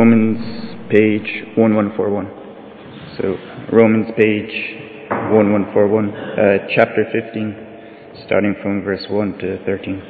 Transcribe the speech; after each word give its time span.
Romans 0.00 0.40
page 0.88 1.28
1141. 1.60 2.24
So, 3.20 3.36
Romans 3.70 4.08
page 4.16 4.48
1141, 5.28 6.08
uh, 6.08 6.64
chapter 6.74 7.04
15, 7.12 8.24
starting 8.24 8.54
from 8.62 8.82
verse 8.82 9.04
1 9.10 9.36
to 9.40 9.62
13. 9.66 10.02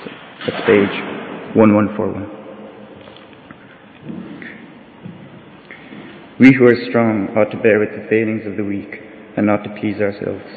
So 0.00 0.48
that's 0.48 0.64
page 0.64 0.96
1141. 1.52 2.24
We 6.40 6.54
who 6.56 6.64
are 6.64 6.88
strong 6.88 7.36
ought 7.36 7.50
to 7.50 7.58
bear 7.60 7.80
with 7.80 7.90
the 7.90 8.08
failings 8.08 8.46
of 8.46 8.56
the 8.56 8.64
weak 8.64 8.96
and 9.36 9.44
not 9.44 9.62
to 9.64 9.70
please 9.78 10.00
ourselves. 10.00 10.48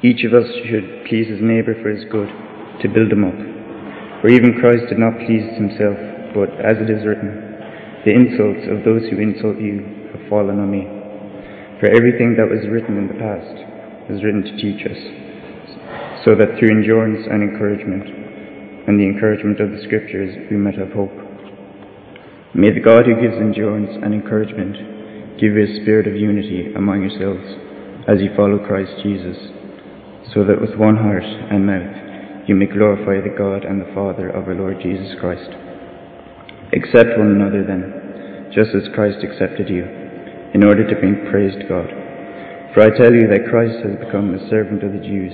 Each 0.00 0.22
of 0.22 0.32
us 0.32 0.46
should 0.70 1.06
please 1.08 1.26
his 1.26 1.42
neighbour 1.42 1.74
for 1.82 1.90
his 1.90 2.04
good, 2.04 2.30
to 2.82 2.88
build 2.88 3.10
him 3.10 3.24
up. 3.24 3.53
For 4.24 4.32
even 4.32 4.56
Christ 4.56 4.88
did 4.88 4.96
not 4.96 5.20
please 5.28 5.44
himself, 5.52 6.00
but 6.32 6.48
as 6.56 6.80
it 6.80 6.88
is 6.88 7.04
written, 7.04 7.28
the 8.08 8.16
insults 8.16 8.64
of 8.72 8.80
those 8.80 9.04
who 9.12 9.20
insult 9.20 9.60
you 9.60 9.84
have 10.16 10.24
fallen 10.32 10.64
on 10.64 10.72
me. 10.72 10.88
For 11.76 11.92
everything 11.92 12.32
that 12.40 12.48
was 12.48 12.64
written 12.72 12.96
in 12.96 13.12
the 13.12 13.20
past 13.20 13.52
was 14.08 14.24
written 14.24 14.40
to 14.40 14.56
teach 14.56 14.80
us, 14.88 14.96
so 16.24 16.32
that 16.40 16.56
through 16.56 16.72
endurance 16.72 17.28
and 17.28 17.44
encouragement, 17.44 18.88
and 18.88 18.96
the 18.96 19.04
encouragement 19.04 19.60
of 19.60 19.76
the 19.76 19.84
Scriptures, 19.84 20.32
we 20.48 20.56
might 20.56 20.80
have 20.80 20.96
hope. 20.96 21.12
May 22.56 22.72
the 22.72 22.80
God 22.80 23.04
who 23.04 23.20
gives 23.20 23.36
endurance 23.36 23.92
and 23.92 24.16
encouragement 24.16 25.36
give 25.36 25.52
you 25.52 25.68
a 25.68 25.80
spirit 25.84 26.08
of 26.08 26.16
unity 26.16 26.72
among 26.72 27.04
yourselves 27.04 27.44
as 28.08 28.24
you 28.24 28.32
follow 28.32 28.56
Christ 28.56 29.04
Jesus, 29.04 29.36
so 30.32 30.48
that 30.48 30.64
with 30.64 30.80
one 30.80 30.96
heart 30.96 31.28
and 31.28 31.68
mouth 31.68 32.13
you 32.46 32.54
may 32.54 32.66
glorify 32.66 33.24
the 33.24 33.32
God 33.32 33.64
and 33.64 33.80
the 33.80 33.92
Father 33.94 34.28
of 34.28 34.44
our 34.44 34.54
Lord 34.54 34.76
Jesus 34.82 35.16
Christ. 35.18 35.48
Accept 36.76 37.16
one 37.16 37.32
another 37.32 37.64
then, 37.64 38.52
just 38.52 38.76
as 38.76 38.92
Christ 38.92 39.24
accepted 39.24 39.72
you, 39.72 39.84
in 40.52 40.60
order 40.60 40.84
to 40.84 41.00
bring 41.00 41.24
praise 41.30 41.56
to 41.56 41.64
God. 41.64 41.88
For 42.76 42.84
I 42.84 42.92
tell 42.92 43.14
you 43.14 43.24
that 43.32 43.48
Christ 43.48 43.80
has 43.80 43.96
become 43.96 44.34
a 44.34 44.48
servant 44.50 44.84
of 44.84 44.92
the 44.92 45.00
Jews, 45.00 45.32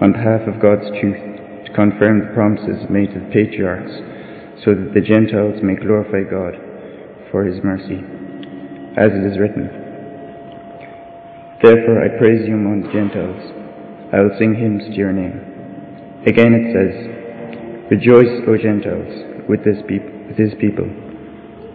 on 0.00 0.16
behalf 0.16 0.48
of 0.48 0.62
God's 0.62 0.88
truth, 1.02 1.20
to 1.68 1.76
confirm 1.76 2.24
the 2.24 2.32
promises 2.32 2.88
made 2.88 3.12
to 3.12 3.20
the 3.20 3.28
patriarchs, 3.34 3.92
so 4.64 4.72
that 4.72 4.94
the 4.96 5.04
Gentiles 5.04 5.60
may 5.60 5.76
glorify 5.76 6.24
God 6.24 6.56
for 7.28 7.44
his 7.44 7.60
mercy, 7.60 8.00
as 8.96 9.12
it 9.12 9.24
is 9.28 9.36
written. 9.36 9.68
Therefore 11.60 12.00
I 12.00 12.16
praise 12.16 12.48
you 12.48 12.54
among 12.56 12.88
the 12.88 12.92
Gentiles. 12.92 13.42
I 14.16 14.24
will 14.24 14.32
sing 14.38 14.56
hymns 14.56 14.88
to 14.88 14.96
your 14.96 15.12
name. 15.12 15.49
Again 16.26 16.52
it 16.52 16.66
says, 16.74 17.90
Rejoice, 17.90 18.44
O 18.46 18.56
Gentiles, 18.56 19.46
with, 19.48 19.64
this 19.64 19.78
peop- 19.88 20.28
with 20.28 20.36
his 20.36 20.52
people. 20.60 20.84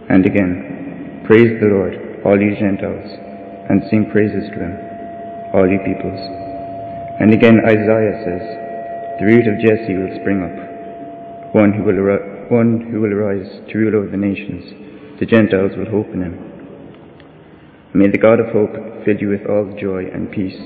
And 0.10 0.26
again, 0.26 1.24
Praise 1.26 1.60
the 1.60 1.66
Lord, 1.66 2.22
all 2.24 2.40
you 2.40 2.54
Gentiles, 2.54 3.10
and 3.68 3.82
sing 3.90 4.12
praises 4.12 4.46
to 4.46 4.60
him, 4.62 4.78
all 5.58 5.66
you 5.66 5.80
peoples. 5.82 6.22
And 7.18 7.34
again 7.34 7.66
Isaiah 7.66 8.22
says, 8.22 8.46
The 9.18 9.26
root 9.26 9.48
of 9.50 9.58
Jesse 9.58 9.98
will 9.98 10.14
spring 10.22 10.46
up, 10.46 10.54
one 11.56 11.74
who 11.74 11.82
will, 11.82 11.98
ar- 11.98 12.46
one 12.54 12.80
who 12.92 13.02
will 13.02 13.12
arise 13.12 13.50
to 13.72 13.78
rule 13.80 13.96
over 13.98 14.12
the 14.12 14.22
nations. 14.22 15.18
The 15.20 15.26
Gentiles 15.26 15.72
will 15.76 15.90
hope 15.90 16.14
in 16.14 16.22
him. 16.22 16.38
May 17.96 18.12
the 18.12 18.22
God 18.22 18.40
of 18.40 18.54
hope 18.54 18.78
fill 19.04 19.18
you 19.18 19.30
with 19.30 19.50
all 19.50 19.74
joy 19.82 20.06
and 20.06 20.30
peace 20.30 20.62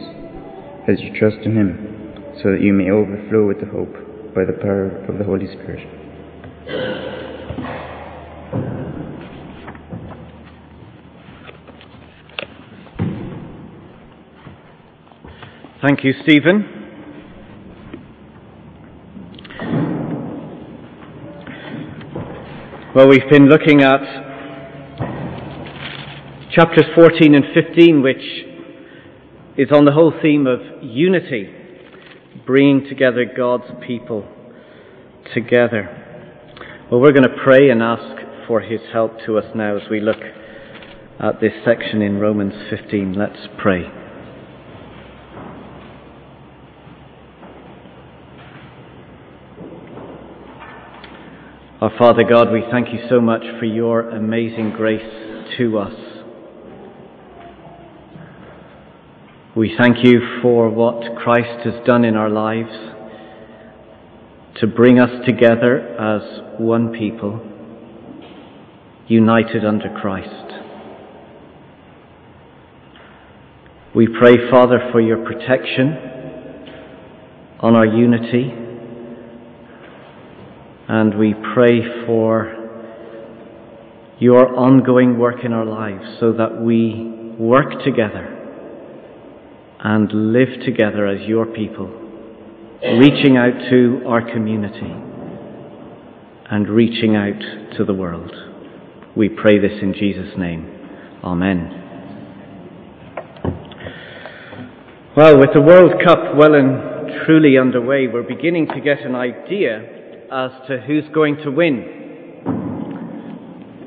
as 0.92 1.00
you 1.00 1.16
trust 1.18 1.40
in 1.48 1.56
him, 1.56 1.89
so 2.42 2.52
that 2.52 2.62
you 2.62 2.74
may 2.74 2.90
overflow 2.90 3.48
with 3.48 3.60
the 3.60 3.66
hope 3.66 3.94
by 4.34 4.46
the 4.46 4.54
power 4.54 5.06
of 5.08 5.18
the 5.18 5.24
Holy 5.24 5.48
Spirit. 5.48 5.88
Thank 15.82 16.04
you, 16.04 16.14
Stephen. 16.24 16.80
Well, 22.94 23.08
we've 23.08 23.30
been 23.32 23.48
looking 23.48 23.82
at 23.82 24.02
chapters 26.52 26.86
14 26.96 27.34
and 27.34 27.46
15, 27.54 28.02
which 28.02 28.18
is 29.58 29.72
on 29.72 29.86
the 29.86 29.92
whole 29.92 30.12
theme 30.22 30.48
of 30.48 30.60
unity, 30.82 31.54
bringing 32.50 32.90
together 32.90 33.26
God's 33.26 33.70
people 33.86 34.28
together. 35.36 35.88
Well, 36.90 37.00
we're 37.00 37.12
going 37.12 37.22
to 37.22 37.44
pray 37.44 37.70
and 37.70 37.80
ask 37.80 38.48
for 38.48 38.60
his 38.60 38.80
help 38.92 39.20
to 39.28 39.38
us 39.38 39.46
now 39.54 39.78
as 39.78 39.84
we 39.88 40.00
look 40.00 40.18
at 41.20 41.40
this 41.40 41.52
section 41.64 42.02
in 42.02 42.18
Romans 42.18 42.56
15. 42.72 43.14
Let's 43.14 43.38
pray. 43.60 43.84
Our 51.82 51.92
Father 52.00 52.24
God, 52.28 52.52
we 52.52 52.64
thank 52.72 52.88
you 52.88 53.08
so 53.12 53.22
much 53.22 53.44
for 53.60 53.66
your 53.66 54.10
amazing 54.10 54.72
grace 54.72 55.46
to 55.60 55.78
us. 55.78 56.09
We 59.60 59.76
thank 59.78 60.06
you 60.06 60.22
for 60.42 60.70
what 60.70 61.18
Christ 61.18 61.66
has 61.66 61.86
done 61.86 62.06
in 62.06 62.16
our 62.16 62.30
lives 62.30 62.72
to 64.62 64.68
bring 64.68 65.00
us 65.02 65.10
together 65.26 65.82
as 66.00 66.22
one 66.58 66.94
people, 66.94 67.46
united 69.10 69.66
under 69.66 69.90
Christ. 69.90 70.54
We 73.94 74.08
pray, 74.08 74.50
Father, 74.50 74.80
for 74.94 75.02
your 75.02 75.26
protection 75.26 75.92
on 77.60 77.76
our 77.76 77.86
unity. 77.86 78.54
And 80.88 81.20
we 81.20 81.34
pray 81.54 82.06
for 82.06 82.56
your 84.20 84.56
ongoing 84.56 85.20
work 85.20 85.44
in 85.44 85.52
our 85.52 85.66
lives 85.66 86.18
so 86.22 86.32
that 86.32 86.62
we 86.62 87.36
work 87.38 87.84
together 87.84 88.38
and 89.80 90.34
live 90.34 90.50
together 90.66 91.08
as 91.08 91.28
your 91.28 91.46
people, 91.46 91.88
reaching 93.00 93.38
out 93.38 93.54
to 93.70 94.02
our 94.06 94.22
community 94.22 94.94
and 96.52 96.68
reaching 96.68 97.16
out 97.16 97.78
to 97.78 97.86
the 97.86 97.94
world. 97.94 98.32
We 99.16 99.30
pray 99.30 99.60
this 99.60 99.82
in 99.82 99.94
Jesus' 99.94 100.38
name. 100.38 100.66
Amen. 101.24 101.76
Well, 105.16 105.40
with 105.40 105.50
the 105.54 105.62
World 105.62 106.02
Cup 106.06 106.36
well 106.36 106.54
and 106.54 107.26
truly 107.26 107.58
underway, 107.58 108.08
we're 108.08 108.24
beginning 108.24 108.68
to 108.68 108.82
get 108.82 109.02
an 109.02 109.16
idea 109.16 110.26
as 110.32 110.52
to 110.68 110.80
who's 110.82 111.06
going 111.14 111.38
to 111.38 111.52
win. 111.52 111.96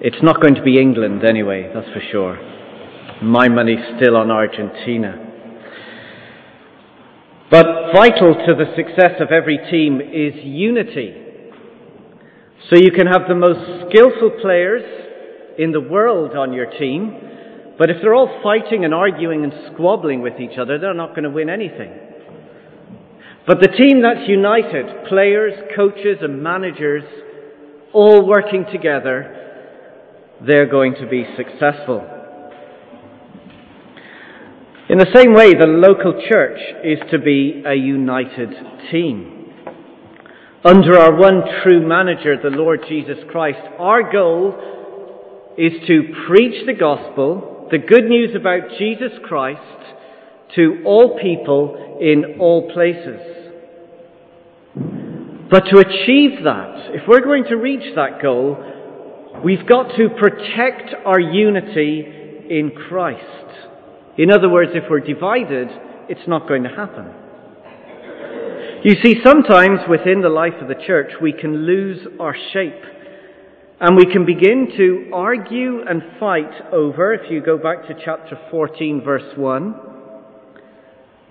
It's 0.01 0.23
not 0.23 0.41
going 0.41 0.57
to 0.57 0.63
be 0.63 0.81
England 0.81 1.25
anyway, 1.25 1.71
that's 1.73 1.89
for 1.89 2.03
sure. 2.11 2.39
My 3.23 3.49
money's 3.49 3.79
still 3.97 4.17
on 4.17 4.31
Argentina. 4.31 5.32
Vital 7.93 8.35
to 8.47 8.55
the 8.55 8.73
success 8.75 9.21
of 9.21 9.33
every 9.33 9.59
team 9.71 10.01
is 10.01 10.33
unity. 10.43 11.15
So 12.71 12.77
you 12.77 12.91
can 12.91 13.07
have 13.07 13.29
the 13.29 13.35
most 13.35 13.61
skillful 13.91 14.39
players 14.41 14.83
in 15.59 15.73
the 15.73 15.81
world 15.81 16.35
on 16.35 16.55
your 16.55 16.71
team, 16.79 17.75
but 17.79 17.91
if 17.91 17.97
they're 18.01 18.15
all 18.15 18.41
fighting 18.43 18.87
and 18.87 18.95
arguing 18.95 19.45
and 19.45 19.53
squabbling 19.73 20.23
with 20.23 20.41
each 20.41 20.59
other, 20.59 20.79
they're 20.79 20.95
not 20.95 21.11
going 21.11 21.25
to 21.25 21.31
win 21.31 21.51
anything. 21.51 21.93
But 23.47 23.61
the 23.61 23.69
team 23.69 24.01
that's 24.01 24.27
united, 24.27 25.09
players, 25.09 25.53
coaches, 25.77 26.19
and 26.23 26.43
managers, 26.43 27.03
all 27.93 28.27
working 28.27 28.65
together, 28.73 30.39
they're 30.47 30.71
going 30.71 30.95
to 30.95 31.07
be 31.07 31.27
successful. 31.37 32.12
In 34.89 34.99
the 34.99 35.07
same 35.15 35.33
way, 35.33 35.55
the 35.55 35.67
local 35.67 36.21
church 36.29 36.59
is 36.83 36.99
to 37.13 37.19
be 37.19 37.63
a 37.65 37.75
united 37.75 38.51
team. 38.91 39.47
Under 40.65 40.99
our 40.99 41.15
one 41.15 41.43
true 41.63 41.87
manager, 41.87 42.37
the 42.43 42.51
Lord 42.51 42.81
Jesus 42.89 43.19
Christ, 43.31 43.61
our 43.79 44.11
goal 44.11 45.55
is 45.57 45.73
to 45.87 46.13
preach 46.27 46.67
the 46.67 46.75
gospel, 46.75 47.69
the 47.71 47.79
good 47.79 48.05
news 48.09 48.35
about 48.35 48.77
Jesus 48.77 49.13
Christ, 49.25 49.61
to 50.57 50.83
all 50.85 51.17
people 51.21 51.99
in 52.01 52.41
all 52.41 52.71
places. 52.73 53.21
But 55.49 55.65
to 55.71 55.79
achieve 55.79 56.43
that, 56.43 56.91
if 56.91 57.07
we're 57.07 57.25
going 57.25 57.45
to 57.45 57.57
reach 57.57 57.95
that 57.95 58.21
goal, 58.21 58.59
we've 59.45 59.67
got 59.67 59.97
to 59.97 60.09
protect 60.11 60.93
our 61.07 61.21
unity 61.21 62.05
in 62.51 62.73
Christ. 62.89 63.72
In 64.19 64.31
other 64.31 64.49
words, 64.49 64.73
if 64.75 64.85
we're 64.91 65.01
divided, 65.01 65.69
it's 66.09 66.29
not 66.29 66.47
going 66.47 66.65
to 66.65 66.69
happen. 66.69 67.13
You 68.85 68.97
see, 69.03 69.21
sometimes 69.25 69.81
within 69.89 70.23
the 70.23 70.29
life 70.29 70.55
of 70.61 70.69
the 70.69 70.75
church, 70.87 71.13
we 71.21 71.33
can 71.33 71.65
lose 71.65 72.07
our 72.21 72.35
shape. 72.53 72.83
And 73.81 73.97
we 73.97 74.07
can 74.07 74.27
begin 74.27 74.69
to 74.77 75.11
argue 75.15 75.83
and 75.89 76.03
fight 76.21 76.53
over, 76.73 77.15
if 77.15 77.31
you 77.31 77.41
go 77.41 77.57
back 77.57 77.87
to 77.89 77.95
chapter 78.05 78.39
14, 78.51 79.03
verse 79.05 79.37
1, 79.37 79.75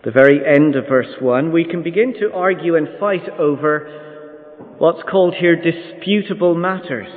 the 0.04 0.12
very 0.12 0.39
end 0.45 0.75
of 0.75 0.86
verse 0.89 1.13
1, 1.19 1.51
we 1.51 1.66
can 1.66 1.83
begin 1.83 2.13
to 2.19 2.31
argue 2.33 2.75
and 2.75 2.88
fight 3.00 3.30
over 3.38 4.66
what's 4.80 5.04
called 5.10 5.36
here 5.36 5.56
disputable 5.56 6.56
matters. 6.56 7.07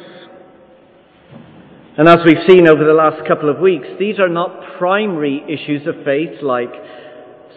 And 1.97 2.09
as 2.09 2.19
we've 2.27 2.43
seen 2.49 2.67
over 2.67 2.83
the 2.83 2.93
last 2.93 3.23
couple 3.29 3.49
of 3.49 3.61
weeks, 3.61 3.87
these 4.01 4.19
are 4.19 4.29
not 4.29 4.79
primary 4.79 5.45
issues 5.47 5.87
of 5.87 6.05
faith 6.05 6.43
like 6.43 6.73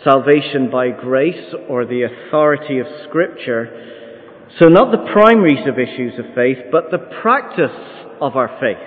salvation 0.04 0.70
by 0.70 0.90
grace 0.92 1.56
or 1.68 1.88
the 1.88 2.04
authority 2.04 2.78
of 2.78 2.86
Scripture. 3.10 4.46
So, 4.60 4.68
not 4.68 4.92
the 4.92 5.10
primaries 5.12 5.66
of 5.68 5.80
issues 5.80 6.20
of 6.20 6.36
faith, 6.36 6.70
but 6.72 6.92
the 6.92 7.02
practice 7.22 7.74
of 8.22 8.36
our 8.36 8.50
faith. 8.62 8.78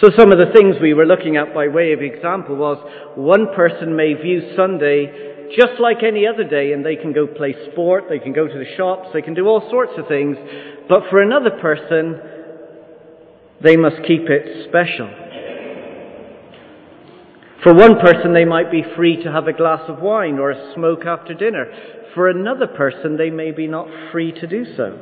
So, 0.00 0.10
some 0.16 0.30
of 0.30 0.38
the 0.38 0.54
things 0.54 0.76
we 0.80 0.94
were 0.94 1.06
looking 1.06 1.36
at 1.36 1.52
by 1.52 1.66
way 1.66 1.92
of 1.92 2.00
example 2.00 2.54
was 2.54 2.78
one 3.16 3.48
person 3.56 3.96
may 3.96 4.14
view 4.14 4.54
Sunday 4.54 5.50
just 5.50 5.80
like 5.80 6.06
any 6.06 6.26
other 6.26 6.44
day, 6.44 6.72
and 6.72 6.86
they 6.86 6.94
can 6.94 7.12
go 7.12 7.26
play 7.26 7.54
sport, 7.72 8.04
they 8.08 8.18
can 8.20 8.32
go 8.32 8.46
to 8.46 8.58
the 8.58 8.76
shops, 8.76 9.08
they 9.12 9.22
can 9.22 9.34
do 9.34 9.46
all 9.46 9.66
sorts 9.68 9.92
of 9.98 10.06
things, 10.06 10.36
but 10.88 11.02
for 11.10 11.22
another 11.22 11.50
person, 11.50 12.35
they 13.62 13.76
must 13.76 13.96
keep 14.06 14.28
it 14.28 14.68
special. 14.68 15.08
For 17.62 17.74
one 17.74 17.98
person, 17.98 18.32
they 18.32 18.44
might 18.44 18.70
be 18.70 18.84
free 18.94 19.22
to 19.24 19.32
have 19.32 19.48
a 19.48 19.52
glass 19.52 19.80
of 19.88 20.00
wine 20.00 20.38
or 20.38 20.50
a 20.50 20.74
smoke 20.74 21.04
after 21.06 21.34
dinner. 21.34 21.66
For 22.14 22.28
another 22.28 22.66
person, 22.66 23.16
they 23.16 23.30
may 23.30 23.50
be 23.50 23.66
not 23.66 23.88
free 24.12 24.32
to 24.32 24.46
do 24.46 24.64
so. 24.76 25.00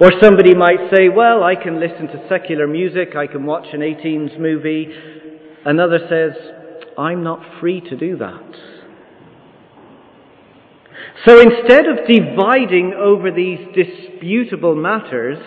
Or 0.00 0.10
somebody 0.20 0.54
might 0.54 0.90
say, 0.94 1.08
well, 1.08 1.42
I 1.42 1.54
can 1.54 1.80
listen 1.80 2.08
to 2.08 2.26
secular 2.28 2.66
music, 2.66 3.14
I 3.16 3.26
can 3.26 3.46
watch 3.46 3.66
an 3.72 3.80
18s 3.80 4.38
movie. 4.38 4.88
Another 5.64 5.98
says, 6.08 6.32
I'm 6.98 7.22
not 7.22 7.40
free 7.60 7.80
to 7.82 7.96
do 7.96 8.16
that. 8.18 8.56
So 11.26 11.40
instead 11.40 11.86
of 11.86 12.06
dividing 12.06 12.94
over 12.98 13.30
these 13.30 13.58
disputable 13.74 14.74
matters, 14.74 15.38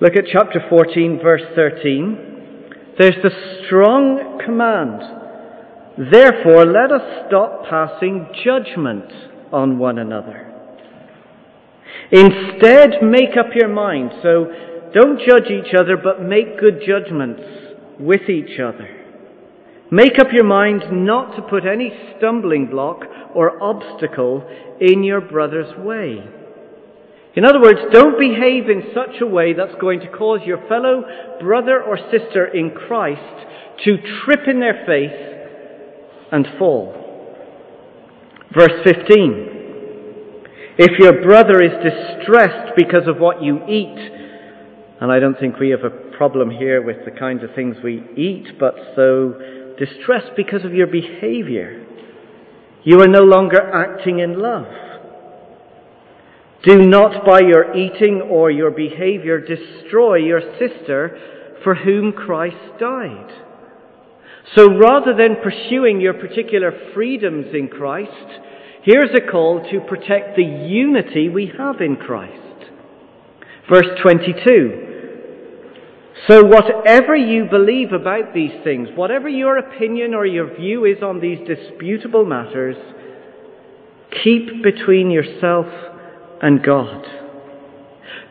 look 0.00 0.16
at 0.16 0.24
chapter 0.32 0.60
14, 0.68 1.20
verse 1.22 1.42
13. 1.54 2.94
There's 2.98 3.16
the 3.22 3.30
strong 3.66 4.40
command. 4.44 5.02
Therefore, 6.12 6.64
let 6.64 6.92
us 6.92 7.26
stop 7.26 7.64
passing 7.68 8.28
judgment 8.44 9.10
on 9.52 9.78
one 9.78 9.98
another. 9.98 10.44
Instead, 12.10 13.02
make 13.02 13.36
up 13.38 13.54
your 13.54 13.68
mind. 13.68 14.10
So 14.22 14.46
don't 14.94 15.20
judge 15.20 15.50
each 15.50 15.74
other, 15.78 15.96
but 15.96 16.22
make 16.22 16.58
good 16.58 16.80
judgments 16.86 17.42
with 17.98 18.28
each 18.28 18.58
other. 18.58 18.88
Make 19.90 20.18
up 20.18 20.28
your 20.32 20.44
mind 20.44 20.82
not 20.92 21.34
to 21.36 21.42
put 21.42 21.66
any 21.66 21.92
stumbling 22.16 22.66
block 22.66 23.04
or 23.34 23.62
obstacle 23.62 24.48
in 24.80 25.02
your 25.02 25.20
brother's 25.20 25.76
way. 25.78 26.22
In 27.36 27.44
other 27.44 27.60
words, 27.60 27.78
don't 27.92 28.18
behave 28.18 28.68
in 28.68 28.90
such 28.94 29.20
a 29.20 29.26
way 29.26 29.52
that's 29.52 29.74
going 29.80 30.00
to 30.00 30.08
cause 30.08 30.40
your 30.44 30.66
fellow 30.68 31.04
brother 31.40 31.82
or 31.82 31.98
sister 32.10 32.46
in 32.46 32.70
Christ 32.70 33.46
to 33.84 33.98
trip 34.24 34.48
in 34.48 34.60
their 34.60 34.84
faith 34.86 35.12
and 36.32 36.46
fall. 36.58 36.94
Verse 38.56 38.82
15. 38.84 39.56
If 40.78 40.98
your 40.98 41.22
brother 41.22 41.60
is 41.60 41.72
distressed 41.82 42.74
because 42.76 43.06
of 43.06 43.18
what 43.18 43.42
you 43.42 43.64
eat, 43.66 43.98
and 45.00 45.12
I 45.12 45.18
don't 45.18 45.38
think 45.38 45.58
we 45.58 45.70
have 45.70 45.84
a 45.84 46.16
problem 46.16 46.50
here 46.50 46.82
with 46.82 47.04
the 47.04 47.10
kinds 47.10 47.44
of 47.44 47.54
things 47.54 47.76
we 47.82 48.02
eat, 48.16 48.58
but 48.58 48.74
so 48.96 49.34
distressed 49.78 50.32
because 50.36 50.64
of 50.64 50.74
your 50.74 50.86
behavior, 50.86 51.84
you 52.84 53.00
are 53.00 53.08
no 53.08 53.22
longer 53.22 53.60
acting 53.60 54.20
in 54.20 54.40
love. 54.40 54.66
Do 56.64 56.78
not 56.78 57.24
by 57.24 57.40
your 57.40 57.76
eating 57.76 58.20
or 58.20 58.50
your 58.50 58.70
behavior 58.70 59.40
destroy 59.40 60.16
your 60.16 60.40
sister 60.58 61.18
for 61.62 61.74
whom 61.76 62.12
Christ 62.12 62.78
died. 62.80 63.30
So 64.56 64.66
rather 64.66 65.14
than 65.14 65.42
pursuing 65.42 66.00
your 66.00 66.14
particular 66.14 66.72
freedoms 66.94 67.54
in 67.54 67.68
Christ, 67.68 68.40
here's 68.82 69.14
a 69.14 69.30
call 69.30 69.62
to 69.70 69.80
protect 69.80 70.36
the 70.36 70.42
unity 70.42 71.28
we 71.28 71.52
have 71.58 71.80
in 71.80 71.96
Christ. 71.96 72.70
Verse 73.70 73.86
22. 74.02 74.86
So 76.28 76.44
whatever 76.44 77.14
you 77.14 77.44
believe 77.44 77.92
about 77.92 78.34
these 78.34 78.52
things, 78.64 78.88
whatever 78.96 79.28
your 79.28 79.58
opinion 79.58 80.14
or 80.14 80.26
your 80.26 80.56
view 80.56 80.84
is 80.84 81.02
on 81.02 81.20
these 81.20 81.38
disputable 81.46 82.24
matters, 82.24 82.76
keep 84.24 84.62
between 84.62 85.10
yourself 85.10 85.66
and 86.42 86.62
God. 86.62 87.04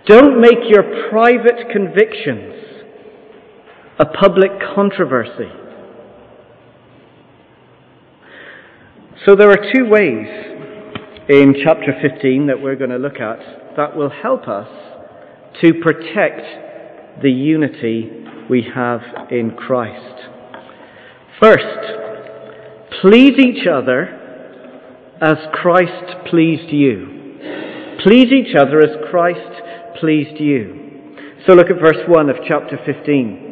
Don't 0.06 0.39
make 0.39 0.69
your 0.69 1.09
private 1.09 1.69
convictions 1.71 2.54
a 4.00 4.06
public 4.06 4.51
controversy. 4.75 5.51
So 9.25 9.36
there 9.36 9.50
are 9.50 9.74
two 9.74 9.89
ways 9.89 10.27
in 11.27 11.56
chapter 11.63 11.94
15 12.01 12.48
that 12.48 12.62
we're 12.62 12.75
going 12.75 12.92
to 12.92 12.98
look 12.98 13.19
at 13.19 13.75
that 13.75 13.95
will 13.98 14.10
help 14.10 14.48
us 14.48 14.69
to 15.62 15.74
protect 15.81 17.21
the 17.21 17.31
unity 17.31 18.25
we 18.50 18.65
have 18.74 19.01
in 19.31 19.51
Christ. 19.57 20.30
First, 21.42 23.01
please 23.01 23.33
each 23.39 23.68
other 23.68 24.13
as 25.19 25.38
Christ 25.53 26.30
pleased 26.30 26.71
you. 26.71 27.17
Please 28.04 28.32
each 28.32 28.56
other 28.56 28.80
as 28.80 29.10
Christ 29.10 30.00
pleased 30.00 30.40
you. 30.40 31.16
So 31.46 31.54
look 31.54 31.68
at 31.70 31.80
verse 31.82 32.08
1 32.08 32.30
of 32.30 32.38
chapter 32.48 32.78
15. 32.86 33.48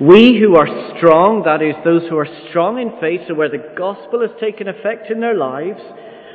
We 0.00 0.38
who 0.38 0.56
are 0.56 0.96
strong, 0.96 1.42
that 1.44 1.62
is, 1.62 1.74
those 1.84 2.02
who 2.10 2.18
are 2.18 2.28
strong 2.50 2.78
in 2.78 2.98
faith, 3.00 3.20
so 3.28 3.34
where 3.34 3.48
the 3.48 3.72
gospel 3.76 4.20
has 4.20 4.30
taken 4.40 4.68
effect 4.68 5.10
in 5.10 5.20
their 5.20 5.34
lives, 5.34 5.80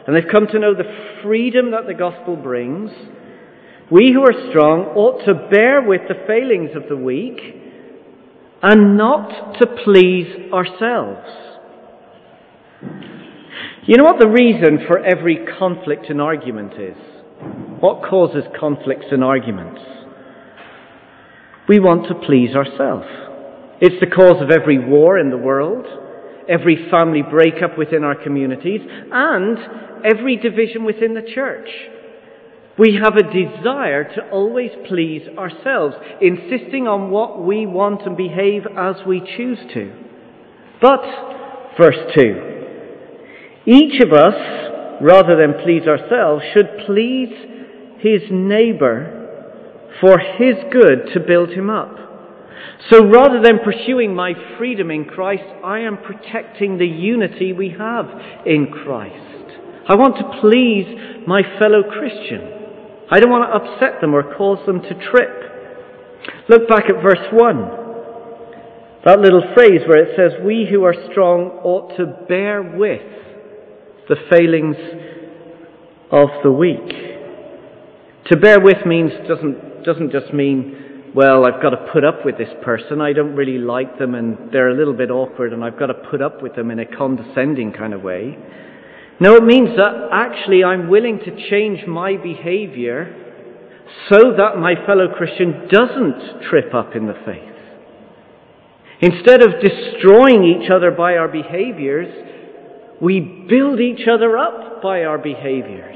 and 0.05 0.15
they've 0.15 0.31
come 0.31 0.47
to 0.47 0.59
know 0.59 0.73
the 0.73 1.21
freedom 1.21 1.71
that 1.71 1.85
the 1.85 1.93
gospel 1.93 2.35
brings, 2.35 2.89
we 3.91 4.11
who 4.11 4.21
are 4.21 4.49
strong 4.49 4.85
ought 4.95 5.23
to 5.25 5.49
bear 5.49 5.81
with 5.81 6.01
the 6.07 6.25
failings 6.25 6.71
of 6.75 6.89
the 6.89 6.97
weak 6.97 7.39
and 8.63 8.97
not 8.97 9.59
to 9.59 9.67
please 9.83 10.51
ourselves. 10.51 11.27
You 13.87 13.95
know 13.95 14.03
what 14.03 14.19
the 14.19 14.27
reason 14.27 14.79
for 14.85 14.99
every 14.99 15.45
conflict 15.57 16.07
and 16.09 16.19
argument 16.19 16.73
is? 16.73 16.97
What 17.79 18.03
causes 18.03 18.43
conflicts 18.59 19.05
and 19.11 19.23
arguments? 19.23 19.79
We 21.69 21.79
want 21.79 22.09
to 22.09 22.27
please 22.27 22.53
ourselves. 22.53 23.07
It's 23.79 23.95
the 24.01 24.13
cause 24.13 24.43
of 24.43 24.51
every 24.51 24.77
war 24.77 25.17
in 25.17 25.29
the 25.29 25.37
world, 25.37 25.85
every 26.49 26.89
family 26.91 27.21
breakup 27.21 27.77
within 27.77 28.03
our 28.03 28.21
communities, 28.21 28.81
and 29.09 29.57
every 30.03 30.35
division 30.35 30.83
within 30.83 31.13
the 31.13 31.23
church. 31.33 31.69
We 32.77 32.99
have 33.01 33.15
a 33.15 33.23
desire 33.23 34.03
to 34.15 34.29
always 34.31 34.71
please 34.89 35.21
ourselves, 35.37 35.95
insisting 36.19 36.87
on 36.87 37.09
what 37.09 37.41
we 37.41 37.65
want 37.65 38.01
and 38.05 38.17
behave 38.17 38.63
as 38.77 38.97
we 39.07 39.21
choose 39.37 39.59
to. 39.73 39.93
But, 40.81 41.05
verse 41.79 42.13
2, 42.19 42.56
each 43.67 44.01
of 44.01 44.13
us, 44.13 44.33
rather 45.01 45.35
than 45.35 45.61
please 45.61 45.83
ourselves, 45.87 46.41
should 46.53 46.85
please 46.85 47.33
his 47.99 48.21
neighbour 48.31 49.17
for 49.99 50.17
his 50.17 50.55
good 50.71 51.13
to 51.13 51.19
build 51.19 51.49
him 51.49 51.69
up. 51.69 51.95
So 52.89 53.05
rather 53.05 53.41
than 53.43 53.59
pursuing 53.65 54.15
my 54.15 54.33
freedom 54.57 54.89
in 54.89 55.03
Christ, 55.05 55.43
I 55.65 55.79
am 55.79 55.97
protecting 55.97 56.77
the 56.77 56.87
unity 56.87 57.51
we 57.51 57.75
have 57.77 58.05
in 58.45 58.67
Christ. 58.71 59.59
I 59.89 59.95
want 59.95 60.15
to 60.17 60.39
please 60.39 61.25
my 61.27 61.41
fellow 61.59 61.83
Christian. 61.83 62.41
I 63.11 63.19
don't 63.19 63.31
want 63.31 63.49
to 63.49 63.55
upset 63.55 63.99
them 63.99 64.13
or 64.13 64.35
cause 64.35 64.65
them 64.65 64.81
to 64.81 65.09
trip. 65.11 65.47
Look 66.47 66.69
back 66.69 66.85
at 66.89 67.03
verse 67.03 67.27
1. 67.33 67.85
That 69.05 69.19
little 69.19 69.43
phrase 69.55 69.81
where 69.87 70.03
it 70.03 70.15
says, 70.15 70.39
We 70.45 70.67
who 70.69 70.83
are 70.83 70.95
strong 71.11 71.59
ought 71.63 71.97
to 71.97 72.05
bear 72.27 72.61
with 72.61 73.26
the 74.09 74.15
failings 74.29 74.75
of 76.11 76.29
the 76.43 76.51
weak. 76.51 76.87
To 78.27 78.37
bear 78.37 78.59
with 78.59 78.85
means 78.85 79.11
doesn't, 79.27 79.83
doesn't 79.83 80.11
just 80.11 80.33
mean, 80.33 81.11
well, 81.15 81.45
I've 81.45 81.61
got 81.61 81.71
to 81.71 81.89
put 81.91 82.03
up 82.03 82.25
with 82.25 82.37
this 82.37 82.49
person. 82.63 83.01
I 83.01 83.13
don't 83.13 83.35
really 83.35 83.57
like 83.57 83.97
them 83.97 84.15
and 84.15 84.51
they're 84.51 84.69
a 84.69 84.77
little 84.77 84.93
bit 84.93 85.11
awkward 85.11 85.53
and 85.53 85.63
I've 85.63 85.79
got 85.79 85.87
to 85.87 85.93
put 85.93 86.21
up 86.21 86.41
with 86.41 86.55
them 86.55 86.71
in 86.71 86.79
a 86.79 86.85
condescending 86.85 87.73
kind 87.73 87.93
of 87.93 88.01
way. 88.01 88.37
No, 89.19 89.35
it 89.35 89.43
means 89.43 89.69
that 89.77 90.09
actually 90.11 90.63
I'm 90.63 90.89
willing 90.89 91.19
to 91.19 91.49
change 91.49 91.87
my 91.87 92.17
behavior 92.17 93.23
so 94.09 94.33
that 94.37 94.57
my 94.57 94.75
fellow 94.85 95.07
Christian 95.17 95.67
doesn't 95.69 96.43
trip 96.49 96.73
up 96.73 96.95
in 96.95 97.07
the 97.07 97.15
faith. 97.25 97.43
Instead 98.99 99.41
of 99.41 99.61
destroying 99.61 100.43
each 100.43 100.69
other 100.69 100.91
by 100.91 101.15
our 101.15 101.27
behaviors, 101.27 102.26
we 103.01 103.19
build 103.19 103.79
each 103.79 104.07
other 104.07 104.37
up 104.37 104.81
by 104.81 105.03
our 105.03 105.17
behaviors. 105.17 105.95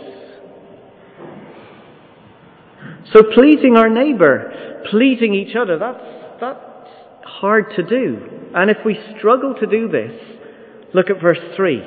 So 3.14 3.24
pleasing 3.34 3.76
our 3.76 3.90
neighbour, 3.90 4.84
pleasing 4.90 5.34
each 5.34 5.56
other, 5.56 5.78
that's, 5.78 6.40
that's 6.40 6.60
hard 7.24 7.74
to 7.76 7.84
do. 7.84 8.52
And 8.56 8.70
if 8.70 8.78
we 8.86 8.98
struggle 9.18 9.56
to 9.60 9.66
do 9.66 9.88
this, 9.90 10.14
look 10.94 11.10
at 11.10 11.22
verse 11.22 11.40
3. 11.56 11.82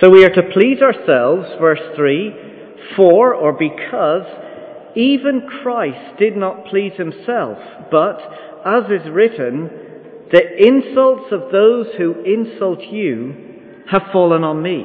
So 0.00 0.10
we 0.10 0.24
are 0.24 0.30
to 0.30 0.42
please 0.52 0.82
ourselves, 0.82 1.48
verse 1.60 1.80
3, 1.96 2.34
for 2.96 3.34
or 3.34 3.52
because 3.52 4.26
even 4.96 5.48
Christ 5.62 6.18
did 6.18 6.36
not 6.36 6.66
please 6.66 6.92
himself, 6.96 7.58
but, 7.90 8.18
as 8.66 8.84
is 8.90 9.10
written, 9.10 9.70
the 10.34 10.66
insults 10.66 11.30
of 11.30 11.52
those 11.52 11.86
who 11.96 12.24
insult 12.24 12.80
you 12.90 13.84
have 13.88 14.02
fallen 14.12 14.42
on 14.42 14.60
me. 14.60 14.84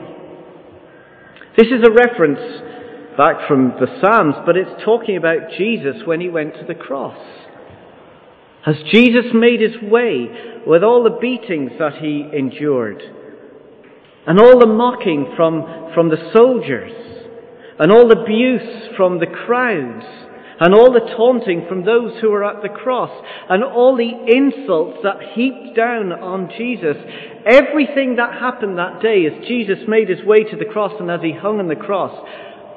This 1.58 1.66
is 1.70 1.84
a 1.84 1.92
reference 1.92 3.18
back 3.18 3.48
from 3.48 3.74
the 3.80 3.88
Psalms, 4.00 4.36
but 4.46 4.56
it's 4.56 4.84
talking 4.86 5.18
about 5.18 5.50
Jesus 5.58 6.06
when 6.06 6.22
he 6.22 6.30
went 6.30 6.54
to 6.54 6.66
the 6.68 6.76
cross. 6.76 7.18
As 8.64 8.76
Jesus 8.92 9.26
made 9.34 9.60
his 9.60 9.82
way 9.82 10.30
with 10.68 10.84
all 10.84 11.04
the 11.04 11.18
beatings 11.20 11.72
that 11.80 11.96
he 11.96 12.30
endured, 12.32 13.02
and 14.28 14.40
all 14.40 14.60
the 14.60 14.68
mocking 14.68 15.34
from, 15.36 15.90
from 15.96 16.10
the 16.10 16.30
soldiers, 16.32 16.92
and 17.80 17.92
all 17.92 18.08
the 18.08 18.22
abuse 18.22 18.96
from 18.96 19.18
the 19.18 19.26
crowds, 19.26 20.06
and 20.60 20.74
all 20.74 20.92
the 20.92 21.14
taunting 21.16 21.66
from 21.68 21.86
those 21.86 22.20
who 22.20 22.30
were 22.30 22.44
at 22.44 22.62
the 22.62 22.70
cross, 22.70 23.12
and 23.50 23.64
all 23.64 23.96
the 23.96 24.12
insults 24.28 25.00
that 25.04 25.34
heaped 25.34 25.76
down 25.76 26.12
on 26.12 26.52
Jesus. 26.58 26.98
Everything 27.46 28.18
that 28.18 28.40
happened 28.40 28.78
that 28.78 29.02
day 29.02 29.26
as 29.26 29.48
Jesus 29.48 29.80
made 29.88 30.10
his 30.10 30.24
way 30.26 30.44
to 30.44 30.58
the 30.58 30.66
cross 30.66 30.94
and 31.00 31.10
as 31.10 31.22
he 31.22 31.32
hung 31.32 31.60
on 31.60 31.70
the 31.70 31.76
cross, 31.76 32.12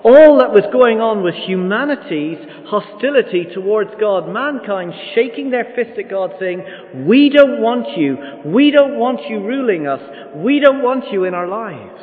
all 0.04 0.38
that 0.38 0.50
was 0.50 0.66
going 0.72 0.98
on 0.98 1.22
was 1.22 1.34
humanity's 1.46 2.38
hostility 2.66 3.46
towards 3.54 3.90
God, 4.00 4.26
mankind 4.28 4.92
shaking 5.14 5.50
their 5.50 5.72
fist 5.76 5.98
at 5.98 6.10
God 6.10 6.32
saying, 6.40 7.06
we 7.06 7.30
don't 7.30 7.62
want 7.62 7.96
you, 7.96 8.18
we 8.46 8.72
don't 8.72 8.98
want 8.98 9.20
you 9.28 9.38
ruling 9.38 9.86
us, 9.86 10.02
we 10.34 10.58
don't 10.58 10.82
want 10.82 11.12
you 11.12 11.24
in 11.24 11.34
our 11.34 11.46
lives. 11.46 12.02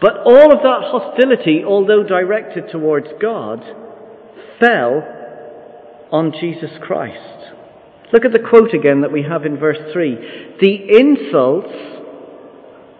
But 0.00 0.24
all 0.24 0.50
of 0.52 0.64
that 0.64 0.88
hostility, 0.88 1.62
although 1.64 2.02
directed 2.02 2.70
towards 2.72 3.08
God, 3.20 3.62
fell 4.62 5.02
on 6.12 6.32
Jesus 6.40 6.70
Christ. 6.80 7.18
Look 8.12 8.24
at 8.24 8.32
the 8.32 8.38
quote 8.38 8.74
again 8.74 9.00
that 9.00 9.12
we 9.12 9.22
have 9.22 9.44
in 9.44 9.58
verse 9.58 9.78
3. 9.92 10.56
The 10.60 10.98
insults 10.98 11.74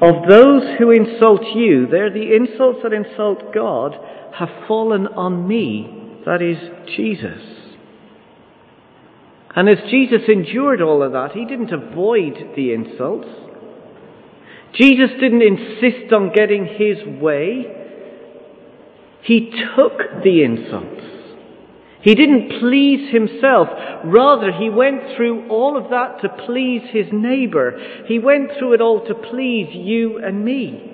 of 0.01 0.29
those 0.29 0.79
who 0.79 0.91
insult 0.91 1.43
you, 1.55 1.87
they're 1.87 2.13
the 2.13 2.35
insults 2.35 2.81
that 2.83 2.93
insult 2.93 3.55
God, 3.55 3.93
have 4.35 4.49
fallen 4.67 5.07
on 5.07 5.47
me, 5.47 6.19
that 6.27 6.43
is, 6.43 6.57
Jesus. 6.97 7.41
And 9.55 9.69
as 9.69 9.79
Jesus 9.91 10.23
endured 10.29 10.81
all 10.81 11.03
of 11.03 11.13
that, 11.13 11.33
he 11.33 11.45
didn't 11.45 11.73
avoid 11.73 12.35
the 12.57 12.73
insults. 12.73 13.29
Jesus 14.75 15.11
didn't 15.21 15.43
insist 15.43 16.11
on 16.13 16.33
getting 16.35 16.65
his 16.65 17.21
way. 17.21 17.67
He 19.23 19.53
took 19.77 20.25
the 20.25 20.43
insults. 20.43 21.22
He 22.03 22.15
didn't 22.17 22.61
please 22.61 23.13
himself. 23.13 23.69
Rather, 24.05 24.51
he 24.53 24.69
went 24.69 25.17
through 25.17 25.49
all 25.49 25.77
of 25.77 25.91
that 25.91 26.21
to 26.23 26.45
please 26.47 26.83
his 26.91 27.07
neighbor. 27.13 27.79
He 28.07 28.19
went 28.19 28.51
through 28.59 28.75
it 28.75 28.81
all 28.81 29.07
to 29.07 29.15
please 29.15 29.69
you 29.73 30.19
and 30.19 30.45
me. 30.45 30.89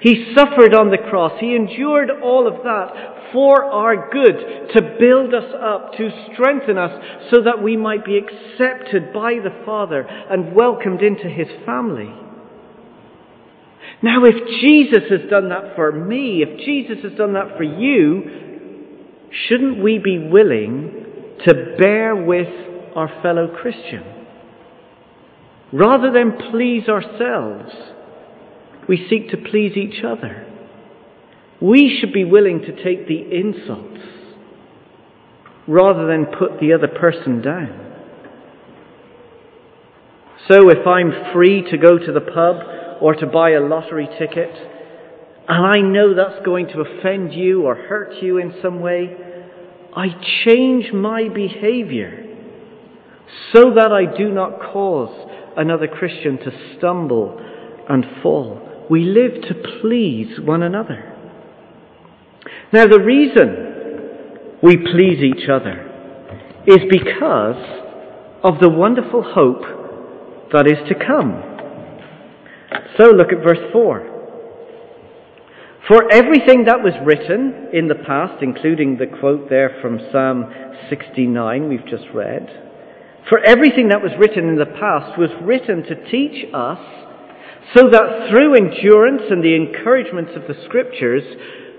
He 0.00 0.32
suffered 0.36 0.72
on 0.72 0.90
the 0.90 0.98
cross. 1.10 1.32
He 1.40 1.56
endured 1.56 2.10
all 2.22 2.46
of 2.46 2.62
that 2.62 3.32
for 3.32 3.64
our 3.64 4.08
good, 4.12 4.70
to 4.74 4.96
build 5.00 5.34
us 5.34 5.52
up, 5.60 5.94
to 5.94 6.10
strengthen 6.32 6.78
us, 6.78 6.92
so 7.32 7.42
that 7.42 7.60
we 7.60 7.76
might 7.76 8.04
be 8.04 8.16
accepted 8.16 9.12
by 9.12 9.34
the 9.42 9.64
Father 9.64 10.02
and 10.02 10.54
welcomed 10.54 11.02
into 11.02 11.28
his 11.28 11.48
family. 11.64 12.14
Now, 14.00 14.24
if 14.24 14.36
Jesus 14.60 15.10
has 15.10 15.28
done 15.28 15.48
that 15.48 15.74
for 15.74 15.90
me, 15.90 16.42
if 16.42 16.64
Jesus 16.64 17.02
has 17.02 17.18
done 17.18 17.32
that 17.32 17.56
for 17.56 17.64
you, 17.64 18.45
shouldn't 19.30 19.82
we 19.82 19.98
be 19.98 20.18
willing 20.18 21.04
to 21.44 21.76
bear 21.78 22.14
with 22.14 22.48
our 22.94 23.08
fellow 23.22 23.48
Christian? 23.48 24.04
Rather 25.72 26.12
than 26.12 26.50
please 26.50 26.88
ourselves, 26.88 27.72
we 28.88 29.06
seek 29.10 29.30
to 29.30 29.36
please 29.36 29.76
each 29.76 30.04
other. 30.04 30.46
We 31.60 31.98
should 31.98 32.12
be 32.12 32.24
willing 32.24 32.60
to 32.60 32.84
take 32.84 33.08
the 33.08 33.20
insults 33.20 34.00
rather 35.66 36.06
than 36.06 36.26
put 36.26 36.60
the 36.60 36.72
other 36.72 36.88
person 36.88 37.42
down. 37.42 37.82
So 40.48 40.70
if 40.70 40.86
I'm 40.86 41.32
free 41.32 41.68
to 41.70 41.76
go 41.76 41.98
to 41.98 42.12
the 42.12 42.20
pub 42.20 43.02
or 43.02 43.14
to 43.14 43.26
buy 43.26 43.50
a 43.50 43.60
lottery 43.60 44.08
ticket, 44.18 44.75
and 45.48 45.66
I 45.66 45.80
know 45.80 46.14
that's 46.14 46.44
going 46.44 46.66
to 46.68 46.80
offend 46.80 47.32
you 47.32 47.62
or 47.66 47.74
hurt 47.76 48.14
you 48.20 48.38
in 48.38 48.54
some 48.60 48.80
way, 48.80 49.16
I 49.94 50.08
change 50.44 50.92
my 50.92 51.28
behavior 51.28 52.24
so 53.52 53.74
that 53.74 53.92
I 53.92 54.16
do 54.16 54.30
not 54.32 54.60
cause 54.72 55.54
another 55.56 55.86
Christian 55.86 56.38
to 56.38 56.76
stumble 56.76 57.40
and 57.88 58.04
fall. 58.22 58.86
We 58.90 59.04
live 59.04 59.42
to 59.42 59.80
please 59.80 60.38
one 60.40 60.62
another. 60.62 61.12
Now, 62.72 62.86
the 62.86 63.00
reason 63.00 64.58
we 64.62 64.76
please 64.76 65.22
each 65.22 65.48
other 65.48 65.92
is 66.66 66.80
because 66.90 67.82
of 68.42 68.58
the 68.60 68.68
wonderful 68.68 69.22
hope 69.22 69.62
that 70.52 70.66
is 70.66 70.78
to 70.88 70.94
come. 70.94 71.42
So, 72.98 73.10
look 73.10 73.28
at 73.32 73.44
verse 73.44 73.72
4. 73.72 74.15
For 75.88 76.12
everything 76.12 76.64
that 76.64 76.82
was 76.82 76.94
written 77.04 77.68
in 77.72 77.86
the 77.86 77.94
past, 77.94 78.42
including 78.42 78.98
the 78.98 79.06
quote 79.06 79.48
there 79.48 79.78
from 79.80 80.00
Psalm 80.10 80.52
69 80.90 81.68
we've 81.68 81.86
just 81.86 82.06
read, 82.12 82.48
for 83.28 83.38
everything 83.38 83.90
that 83.90 84.02
was 84.02 84.10
written 84.18 84.48
in 84.48 84.56
the 84.56 84.66
past 84.66 85.16
was 85.16 85.30
written 85.42 85.84
to 85.84 86.10
teach 86.10 86.46
us 86.52 86.82
so 87.74 87.88
that 87.90 88.28
through 88.30 88.56
endurance 88.56 89.30
and 89.30 89.44
the 89.44 89.54
encouragement 89.54 90.30
of 90.30 90.42
the 90.48 90.60
Scriptures 90.64 91.22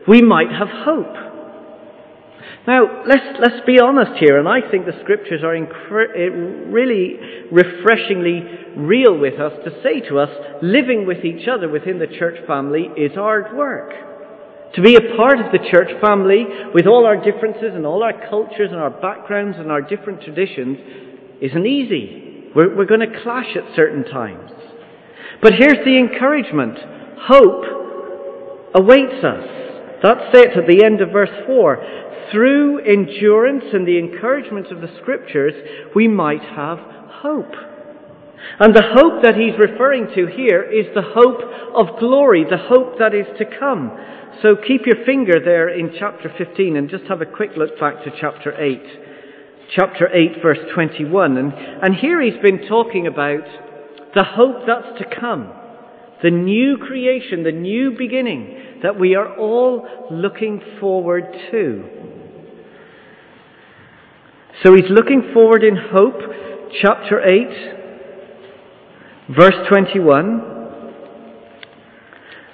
we 0.07 0.21
might 0.21 0.51
have 0.51 0.69
hope. 0.71 1.26
Now, 2.67 3.03
let's, 3.07 3.24
let's 3.39 3.65
be 3.65 3.79
honest 3.79 4.19
here, 4.19 4.38
and 4.38 4.45
I 4.45 4.59
think 4.69 4.86
the 4.86 5.00
Scriptures 5.01 5.39
are 5.41 5.55
incre- 5.55 6.12
eh, 6.12 6.67
really 6.67 7.15
refreshingly 7.50 8.43
real 8.75 9.17
with 9.17 9.39
us 9.39 9.53
to 9.63 9.71
say 9.81 10.01
to 10.09 10.19
us, 10.19 10.29
living 10.62 11.07
with 11.07 11.24
each 11.24 11.47
other 11.47 11.69
within 11.69 11.97
the 11.97 12.07
church 12.07 12.45
family 12.45 12.89
is 12.97 13.15
hard 13.15 13.55
work. 13.55 13.93
To 14.75 14.81
be 14.81 14.95
a 14.95 15.15
part 15.15 15.39
of 15.39 15.53
the 15.53 15.63
church 15.71 15.88
family 16.01 16.43
with 16.75 16.88
all 16.88 17.05
our 17.05 17.15
differences 17.15 17.71
and 17.74 17.86
all 17.86 18.03
our 18.03 18.27
cultures 18.29 18.69
and 18.69 18.81
our 18.81 18.91
backgrounds 18.91 19.57
and 19.57 19.71
our 19.71 19.81
different 19.81 20.21
traditions 20.21 20.77
isn't 21.41 21.65
easy. 21.65 22.51
We're, 22.53 22.75
we're 22.75 22.86
going 22.86 23.00
to 23.00 23.24
clash 23.24 23.55
at 23.55 23.77
certain 23.77 24.03
times. 24.03 24.51
But 25.41 25.53
here's 25.53 25.86
the 25.86 25.97
encouragement. 25.97 26.77
Hope 27.21 27.63
awaits 28.75 29.24
us. 29.24 29.55
That's 30.03 30.36
it 30.36 30.57
at 30.57 30.67
the 30.67 30.83
end 30.83 31.01
of 31.01 31.09
verse 31.09 31.31
4 31.47 32.06
through 32.31 32.79
endurance 32.79 33.65
and 33.74 33.88
the 33.88 33.98
encouragement 33.98 34.67
of 34.67 34.81
the 34.81 34.93
scriptures, 35.01 35.53
we 35.96 36.07
might 36.07 36.41
have 36.41 36.79
hope. 37.22 37.53
And 38.60 38.74
the 38.75 38.93
hope 38.96 39.24
that 39.24 39.36
he's 39.36 39.57
referring 39.60 40.07
to 40.15 40.27
here 40.27 40.63
is 40.63 40.86
the 40.93 41.01
hope 41.01 41.41
of 41.75 42.00
glory, 42.00 42.46
the 42.50 42.57
hope 42.57 43.00
that 43.00 43.13
is 43.13 43.27
to 43.38 43.46
come. 43.46 43.98
So 44.41 44.55
keep 44.55 44.86
your 44.86 45.03
finger 45.05 45.39
there 45.43 45.69
in 45.69 45.96
chapter 45.98 46.31
15 46.38 46.75
and 46.75 46.89
just 46.89 47.05
have 47.05 47.22
a 47.22 47.25
quick 47.25 47.51
look 47.57 47.79
back 47.79 48.03
to 48.03 48.12
chapter 48.19 48.53
8. 48.60 48.81
Chapter 49.75 50.07
8 50.13 50.41
verse 50.41 50.60
21. 50.74 51.38
And, 51.38 51.53
and 51.53 51.96
here 51.96 52.22
he's 52.22 52.41
been 52.41 52.67
talking 52.67 53.07
about 53.07 53.46
the 54.15 54.24
hope 54.24 54.65
that's 54.65 55.00
to 55.00 55.19
come. 55.19 55.51
The 56.24 56.31
new 56.31 56.77
creation, 56.77 57.43
the 57.43 57.51
new 57.51 57.91
beginning 57.98 58.79
that 58.81 59.00
we 59.00 59.15
are 59.15 59.38
all 59.38 59.88
looking 60.10 60.62
forward 60.79 61.25
to. 61.51 62.16
So 64.63 64.73
he's 64.73 64.89
looking 64.89 65.31
forward 65.33 65.63
in 65.63 65.75
hope, 65.75 66.19
chapter 66.81 67.21
8, 67.21 67.77
Verse 69.29 69.55
21 69.67 70.53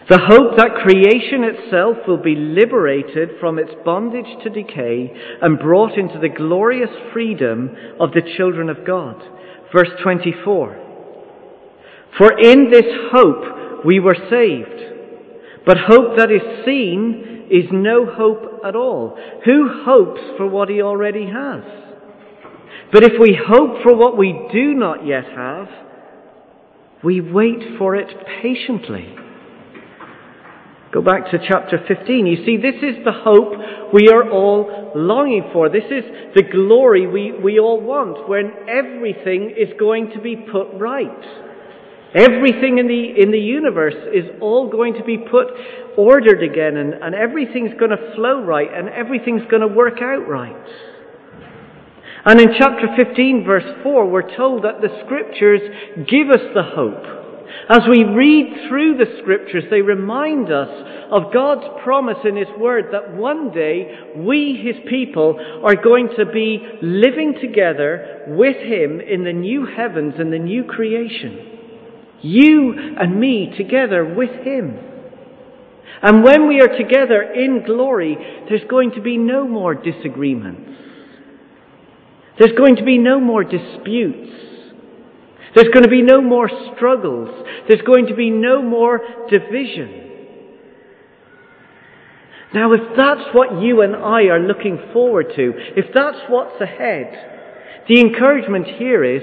the 0.10 0.20
hope 0.20 0.58
that 0.58 0.84
creation 0.84 1.46
itself 1.46 1.96
will 2.06 2.22
be 2.22 2.36
liberated 2.36 3.40
from 3.40 3.58
its 3.58 3.72
bondage 3.86 4.28
to 4.44 4.50
decay 4.50 5.10
and 5.42 5.58
brought 5.58 5.98
into 5.98 6.20
the 6.20 6.28
glorious 6.28 6.90
freedom 7.14 7.74
of 8.02 8.12
the 8.12 8.22
children 8.36 8.70
of 8.70 8.86
God. 8.86 9.24
Verse 9.72 9.88
24. 10.04 10.78
For 12.18 12.38
in 12.38 12.70
this 12.70 12.84
hope 13.14 13.86
we 13.86 14.02
were 14.02 14.18
saved. 14.30 15.64
But 15.66 15.78
hope 15.88 16.18
that 16.18 16.30
is 16.30 16.66
seen 16.66 17.48
is 17.50 17.72
no 17.72 18.06
hope 18.06 18.60
at 18.66 18.76
all. 18.76 19.18
Who 19.46 19.70
hopes 19.86 20.22
for 20.36 20.48
what 20.48 20.68
he 20.68 20.82
already 20.82 21.28
has? 21.28 21.64
But 22.92 23.04
if 23.04 23.14
we 23.20 23.38
hope 23.40 23.84
for 23.84 23.96
what 23.96 24.18
we 24.18 24.48
do 24.52 24.74
not 24.74 25.06
yet 25.06 25.26
have, 25.26 25.68
we 27.04 27.20
wait 27.22 27.78
for 27.78 27.96
it 27.96 28.08
patiently. 28.42 29.16
Go 30.94 31.02
back 31.02 31.32
to 31.32 31.40
chapter 31.40 31.84
15. 31.88 32.28
You 32.28 32.46
see, 32.46 32.58
this 32.58 32.76
is 32.76 33.04
the 33.04 33.12
hope 33.12 33.54
we 33.92 34.10
are 34.10 34.30
all 34.30 34.92
longing 34.96 35.50
for. 35.52 35.68
This 35.68 35.86
is 35.86 36.04
the 36.36 36.44
glory 36.44 37.08
we, 37.08 37.32
we 37.32 37.60
all 37.60 37.82
want 37.82 38.30
when 38.30 38.52
everything 38.70 39.56
is 39.58 39.70
going 39.80 40.12
to 40.12 40.22
be 40.22 40.36
put 40.36 40.68
right. 40.76 41.10
Everything 42.14 42.78
in 42.78 42.88
the, 42.88 43.22
in 43.24 43.32
the 43.32 43.40
universe 43.40 43.96
is 44.14 44.26
all 44.40 44.70
going 44.70 44.94
to 44.94 45.04
be 45.04 45.18
put 45.18 45.48
ordered 45.98 46.44
again 46.44 46.78
and, 46.78 46.94
and 46.94 47.16
everything's 47.16 47.74
going 47.80 47.90
to 47.90 48.14
flow 48.16 48.44
right 48.44 48.70
and 48.72 48.88
everything's 48.90 49.46
going 49.50 49.62
to 49.62 49.68
work 49.68 50.00
out 50.00 50.28
right. 50.30 50.56
And 52.26 52.40
in 52.40 52.50
chapter 52.58 52.88
15 52.96 53.44
verse 53.46 53.84
4 53.84 54.10
we're 54.10 54.36
told 54.36 54.64
that 54.64 54.82
the 54.82 55.04
scriptures 55.06 55.62
give 56.10 56.30
us 56.30 56.44
the 56.54 56.64
hope 56.64 57.24
as 57.70 57.82
we 57.90 58.04
read 58.04 58.68
through 58.68 58.98
the 58.98 59.20
scriptures, 59.22 59.64
they 59.70 59.82
remind 59.82 60.52
us 60.52 60.70
of 61.12 61.34
God's 61.34 61.66
promise 61.84 62.18
in 62.26 62.36
His 62.36 62.48
Word 62.58 62.86
that 62.92 63.16
one 63.16 63.52
day 63.52 64.12
we, 64.18 64.62
His 64.62 64.76
people, 64.90 65.40
are 65.64 65.76
going 65.76 66.10
to 66.18 66.26
be 66.26 66.60
living 66.82 67.36
together 67.40 68.26
with 68.28 68.58
Him 68.58 69.00
in 69.00 69.24
the 69.24 69.34
new 69.34 69.66
heavens 69.66 70.16
and 70.18 70.34
the 70.34 70.40
new 70.40 70.66
creation. 70.66 71.52
You 72.22 72.96
and 73.00 73.20
me 73.20 73.54
together 73.58 74.04
with 74.04 74.32
Him. 74.46 74.78
And 76.02 76.24
when 76.24 76.50
we 76.50 76.60
are 76.60 76.78
together 76.78 77.22
in 77.22 77.64
glory, 77.66 78.18
there's 78.50 78.70
going 78.70 78.92
to 78.92 79.02
be 79.02 79.18
no 79.18 79.48
more 79.48 79.74
disagreements. 79.74 80.72
There's 82.40 82.58
going 82.58 82.78
to 82.78 82.84
be 82.84 82.98
no 82.98 83.20
more 83.20 83.44
disputes. 83.44 84.30
There's 85.56 85.70
going 85.72 85.84
to 85.84 85.90
be 85.90 86.02
no 86.02 86.22
more 86.22 86.50
struggles. 86.76 87.30
There's 87.68 87.82
going 87.82 88.08
to 88.08 88.16
be 88.16 88.32
no 88.32 88.62
more 88.62 89.00
division. 89.30 90.00
Now, 92.54 92.74
if 92.74 92.82
that's 92.96 93.34
what 93.34 93.62
you 93.62 93.82
and 93.82 93.96
I 93.96 94.24
are 94.26 94.40
looking 94.40 94.80
forward 94.94 95.28
to, 95.36 95.54
if 95.76 95.86
that's 95.94 96.18
what's 96.30 96.60
ahead, 96.62 97.86
the 97.88 98.00
encouragement 98.00 98.68
here 98.78 99.04
is, 99.04 99.22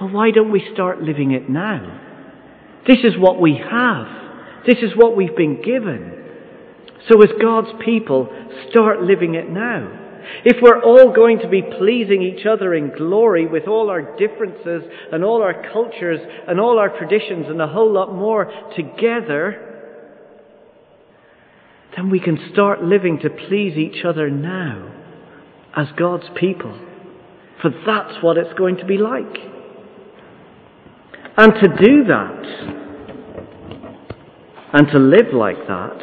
well, 0.00 0.10
why 0.10 0.30
don't 0.30 0.50
we 0.50 0.68
start 0.72 1.00
living 1.00 1.32
it 1.32 1.48
now? 1.48 2.00
This 2.86 2.98
is 3.04 3.14
what 3.18 3.40
we 3.40 3.60
have. 3.70 4.06
This 4.66 4.78
is 4.78 4.92
what 4.96 5.16
we've 5.16 5.36
been 5.36 5.62
given. 5.62 6.24
So 7.08 7.22
as 7.22 7.30
God's 7.40 7.68
people, 7.84 8.28
start 8.70 9.02
living 9.02 9.34
it 9.34 9.48
now. 9.48 10.03
If 10.44 10.62
we're 10.62 10.82
all 10.82 11.12
going 11.12 11.38
to 11.40 11.48
be 11.48 11.62
pleasing 11.62 12.22
each 12.22 12.46
other 12.46 12.74
in 12.74 12.96
glory 12.96 13.46
with 13.46 13.66
all 13.68 13.90
our 13.90 14.16
differences 14.16 14.82
and 15.12 15.24
all 15.24 15.42
our 15.42 15.70
cultures 15.72 16.20
and 16.48 16.60
all 16.60 16.78
our 16.78 16.96
traditions 16.96 17.46
and 17.48 17.60
a 17.60 17.66
whole 17.66 17.92
lot 17.92 18.14
more 18.14 18.50
together, 18.76 19.74
then 21.96 22.10
we 22.10 22.20
can 22.20 22.38
start 22.52 22.82
living 22.82 23.18
to 23.20 23.30
please 23.30 23.76
each 23.76 24.04
other 24.04 24.30
now 24.30 24.92
as 25.76 25.86
God's 25.96 26.26
people. 26.36 26.78
For 27.62 27.70
that's 27.86 28.22
what 28.22 28.36
it's 28.36 28.56
going 28.58 28.76
to 28.78 28.84
be 28.84 28.98
like. 28.98 29.38
And 31.36 31.52
to 31.54 31.68
do 31.68 32.04
that, 32.04 32.84
and 34.72 34.88
to 34.88 34.98
live 34.98 35.32
like 35.32 35.66
that, 35.68 35.98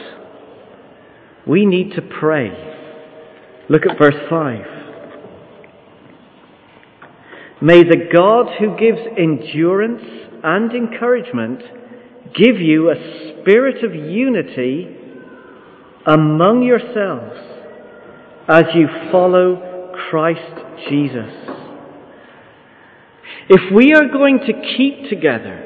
we 1.45 1.65
need 1.65 1.93
to 1.95 2.01
pray. 2.01 2.70
Look 3.71 3.83
at 3.89 3.97
verse 3.97 4.15
5. 4.29 4.65
May 7.61 7.83
the 7.83 8.09
God 8.13 8.47
who 8.59 8.75
gives 8.75 8.99
endurance 9.17 10.03
and 10.43 10.73
encouragement 10.73 11.61
give 12.35 12.59
you 12.59 12.89
a 12.89 12.95
spirit 13.41 13.81
of 13.85 13.95
unity 13.95 14.93
among 16.05 16.63
yourselves 16.63 17.39
as 18.49 18.65
you 18.75 18.89
follow 19.09 19.93
Christ 20.09 20.89
Jesus. 20.89 21.31
If 23.47 23.73
we 23.73 23.93
are 23.93 24.09
going 24.11 24.39
to 24.39 24.53
keep 24.75 25.09
together, 25.09 25.63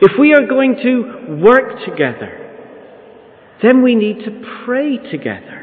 if 0.00 0.12
we 0.18 0.32
are 0.32 0.46
going 0.46 0.76
to 0.82 1.36
work 1.44 1.84
together, 1.84 2.32
then 3.62 3.82
we 3.82 3.94
need 3.94 4.24
to 4.24 4.42
pray 4.64 4.96
together. 4.96 5.59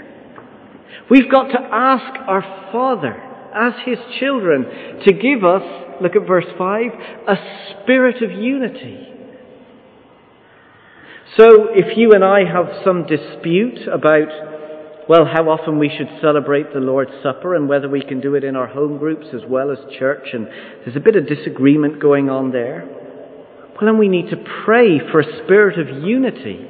We've 1.09 1.31
got 1.31 1.47
to 1.49 1.59
ask 1.59 2.19
our 2.27 2.69
Father, 2.71 3.13
as 3.55 3.73
His 3.85 3.97
children, 4.19 4.65
to 5.05 5.13
give 5.13 5.43
us, 5.43 5.63
look 6.01 6.15
at 6.15 6.27
verse 6.27 6.45
5, 6.57 6.91
a 7.27 7.35
spirit 7.83 8.21
of 8.21 8.31
unity. 8.31 9.07
So 11.37 11.69
if 11.73 11.97
you 11.97 12.13
and 12.13 12.23
I 12.23 12.45
have 12.45 12.83
some 12.83 13.05
dispute 13.05 13.87
about, 13.87 15.07
well, 15.07 15.25
how 15.25 15.49
often 15.49 15.77
we 15.77 15.91
should 15.95 16.09
celebrate 16.21 16.73
the 16.73 16.79
Lord's 16.79 17.11
Supper 17.21 17.55
and 17.55 17.69
whether 17.69 17.87
we 17.87 18.01
can 18.01 18.21
do 18.21 18.35
it 18.35 18.43
in 18.43 18.55
our 18.55 18.67
home 18.67 18.97
groups 18.97 19.27
as 19.33 19.41
well 19.47 19.71
as 19.71 19.77
church, 19.99 20.27
and 20.33 20.47
there's 20.83 20.95
a 20.95 21.01
bit 21.01 21.15
of 21.15 21.27
disagreement 21.27 22.01
going 22.01 22.29
on 22.29 22.51
there, 22.51 22.85
well, 22.87 23.85
then 23.85 23.99
we 23.99 24.07
need 24.07 24.29
to 24.31 24.37
pray 24.65 24.99
for 25.11 25.19
a 25.19 25.43
spirit 25.43 25.77
of 25.77 26.03
unity. 26.03 26.67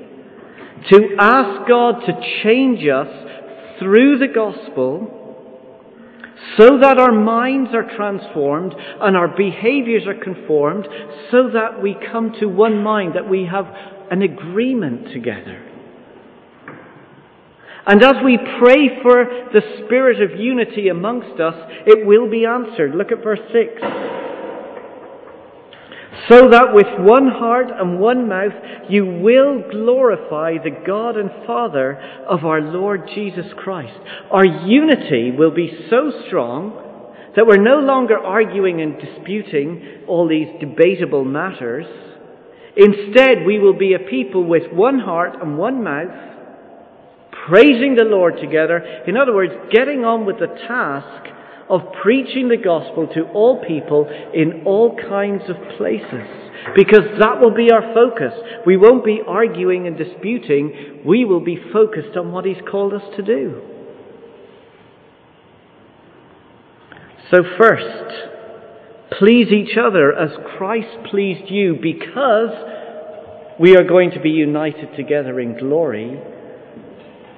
To 0.92 1.16
ask 1.20 1.68
God 1.68 2.02
to 2.06 2.44
change 2.44 2.86
us 2.88 3.08
through 3.80 4.20
the 4.20 4.28
gospel 4.28 5.14
so 6.58 6.80
that 6.82 6.98
our 6.98 7.12
minds 7.12 7.72
are 7.74 7.96
transformed 7.96 8.74
and 9.02 9.18
our 9.18 9.28
behaviors 9.28 10.04
are 10.08 10.24
conformed 10.24 10.88
so 11.32 11.50
that 11.54 11.82
we 11.82 11.96
come 12.12 12.34
to 12.40 12.46
one 12.48 12.82
mind, 12.82 13.16
that 13.16 13.30
we 13.30 13.46
have 13.46 13.66
an 14.12 14.22
agreement 14.22 15.12
together. 15.14 15.64
And 17.86 18.04
as 18.04 18.16
we 18.24 18.38
pray 18.60 19.02
for 19.02 19.26
the 19.54 19.62
spirit 19.86 20.22
of 20.22 20.38
unity 20.38 20.90
amongst 20.90 21.40
us, 21.40 21.56
it 21.86 22.06
will 22.06 22.30
be 22.30 22.46
answered. 22.46 22.96
Look 22.96 23.12
at 23.12 23.24
verse 23.24 23.40
6 23.52 24.27
so 26.30 26.50
that 26.50 26.74
with 26.74 26.88
one 27.00 27.28
heart 27.28 27.68
and 27.70 28.00
one 28.00 28.28
mouth 28.28 28.54
you 28.90 29.06
will 29.06 29.64
glorify 29.70 30.54
the 30.64 30.76
God 30.86 31.18
and 31.18 31.30
Father 31.46 32.00
of 32.28 32.44
our 32.46 32.62
Lord 32.62 33.10
Jesus 33.14 33.46
Christ. 33.58 33.98
Our 34.32 34.46
unity 34.46 35.32
will 35.32 35.52
be 35.52 35.88
so 35.90 36.12
strong 36.28 36.84
that 37.36 37.46
we're 37.46 37.62
no 37.62 37.80
longer 37.80 38.18
arguing 38.18 38.82
and 38.82 39.00
disputing 39.00 40.06
all 40.08 40.28
these 40.28 40.48
debatable 40.60 41.24
matters. 41.24 41.86
Instead, 42.76 43.46
we 43.46 43.60
will 43.60 43.78
be 43.78 43.94
a 43.94 44.10
people 44.10 44.44
with 44.44 44.72
one 44.74 45.00
heart 45.00 45.34
and 45.42 45.58
one 45.58 45.84
mouth, 45.84 46.14
praising 47.48 47.96
the 47.96 48.06
Lord 48.06 48.38
together. 48.42 49.04
In 49.08 49.18
other 49.18 49.34
words, 49.34 49.54
getting 49.72 50.04
on 50.04 50.26
with 50.26 50.40
the 50.40 50.48
task 50.48 51.28
of 51.70 51.82
preaching 52.02 52.48
the 52.48 52.58
gospel 52.58 53.08
to 53.14 53.24
all 53.34 53.64
people 53.66 54.10
in 54.34 54.64
all 54.66 54.96
kinds 54.96 55.44
of 55.50 55.56
places. 55.78 56.28
Because 56.76 57.20
that 57.20 57.40
will 57.40 57.54
be 57.54 57.72
our 57.72 57.94
focus. 57.94 58.34
We 58.66 58.78
won't 58.78 59.06
be 59.06 59.22
arguing 59.26 59.88
and 59.88 59.98
disputing. 59.98 61.02
We 61.06 61.24
will 61.26 61.40
be 61.40 61.58
focused 61.72 62.18
on 62.18 62.32
what 62.32 62.46
He's 62.46 62.62
called 62.70 62.94
us 62.94 63.04
to 63.16 63.22
do. 63.22 63.62
So, 67.32 67.44
first, 67.58 68.14
please 69.20 69.52
each 69.52 69.78
other 69.78 70.14
as 70.14 70.32
Christ 70.58 71.10
pleased 71.10 71.52
you 71.52 71.78
because 71.82 72.56
we 73.60 73.76
are 73.76 73.84
going 73.84 74.12
to 74.12 74.22
be 74.22 74.30
united 74.30 74.96
together 74.96 75.40
in 75.40 75.58
glory. 75.58 76.20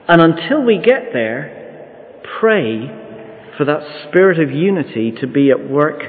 And 0.08 0.22
until 0.22 0.64
we 0.64 0.78
get 0.78 1.14
there, 1.14 2.22
pray 2.40 3.09
for 3.60 3.66
that 3.66 4.08
spirit 4.08 4.40
of 4.40 4.52
unity 4.52 5.12
to 5.20 5.28
be 5.28 5.52
at 5.52 5.70
work 5.70 6.02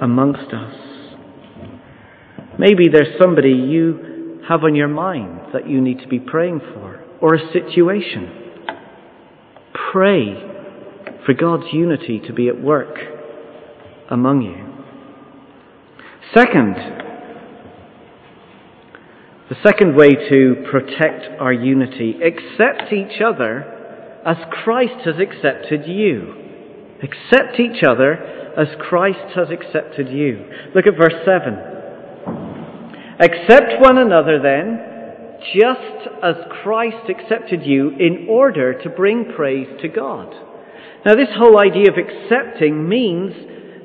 amongst 0.00 0.52
us. 0.52 0.74
Maybe 2.58 2.88
there's 2.90 3.16
somebody 3.22 3.52
you 3.52 4.40
have 4.48 4.64
on 4.64 4.74
your 4.74 4.88
mind 4.88 5.52
that 5.54 5.68
you 5.70 5.80
need 5.80 6.00
to 6.00 6.08
be 6.08 6.18
praying 6.18 6.60
for, 6.74 7.04
or 7.20 7.36
a 7.36 7.52
situation. 7.52 8.28
Pray 9.92 10.34
for 11.24 11.32
God's 11.32 11.72
unity 11.72 12.20
to 12.26 12.32
be 12.32 12.48
at 12.48 12.60
work 12.60 12.96
among 14.10 14.42
you. 14.42 14.84
Second, 16.34 16.74
The 19.48 19.56
second 19.64 19.94
way 19.94 20.08
to 20.08 20.66
protect 20.72 21.40
our 21.40 21.52
unity, 21.52 22.16
accept 22.20 22.92
each 22.92 23.20
other 23.24 23.62
as 24.26 24.38
Christ 24.64 25.04
has 25.04 25.20
accepted 25.20 25.86
you. 25.86 26.45
Accept 27.02 27.60
each 27.60 27.82
other 27.86 28.14
as 28.56 28.68
Christ 28.80 29.34
has 29.34 29.48
accepted 29.50 30.08
you. 30.08 30.46
Look 30.74 30.86
at 30.86 30.96
verse 30.96 31.14
7. 31.24 31.76
Accept 33.20 33.80
one 33.80 33.98
another 33.98 34.40
then, 34.40 34.80
just 35.54 36.08
as 36.22 36.34
Christ 36.62 37.08
accepted 37.08 37.64
you 37.64 37.90
in 37.90 38.26
order 38.28 38.80
to 38.82 38.90
bring 38.90 39.32
praise 39.36 39.68
to 39.82 39.88
God. 39.88 40.34
Now, 41.04 41.14
this 41.14 41.28
whole 41.36 41.58
idea 41.58 41.90
of 41.90 41.98
accepting 41.98 42.88
means 42.88 43.32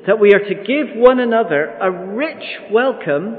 that 0.06 0.18
we 0.18 0.32
are 0.34 0.40
to 0.40 0.54
give 0.54 0.96
one 0.96 1.20
another 1.20 1.76
a 1.80 1.90
rich 1.90 2.42
welcome 2.70 3.36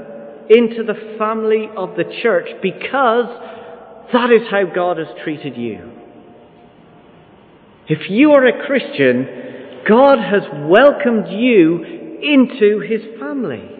into 0.48 0.82
the 0.84 1.16
family 1.18 1.68
of 1.76 1.96
the 1.96 2.04
church 2.22 2.48
because 2.62 3.26
that 4.12 4.30
is 4.30 4.48
how 4.50 4.64
God 4.74 4.98
has 4.98 5.08
treated 5.22 5.56
you. 5.56 5.90
If 7.86 8.10
you 8.10 8.32
are 8.32 8.46
a 8.46 8.66
Christian, 8.66 9.43
God 9.88 10.18
has 10.18 10.42
welcomed 10.66 11.28
you 11.28 11.82
into 12.22 12.80
his 12.80 13.02
family. 13.20 13.70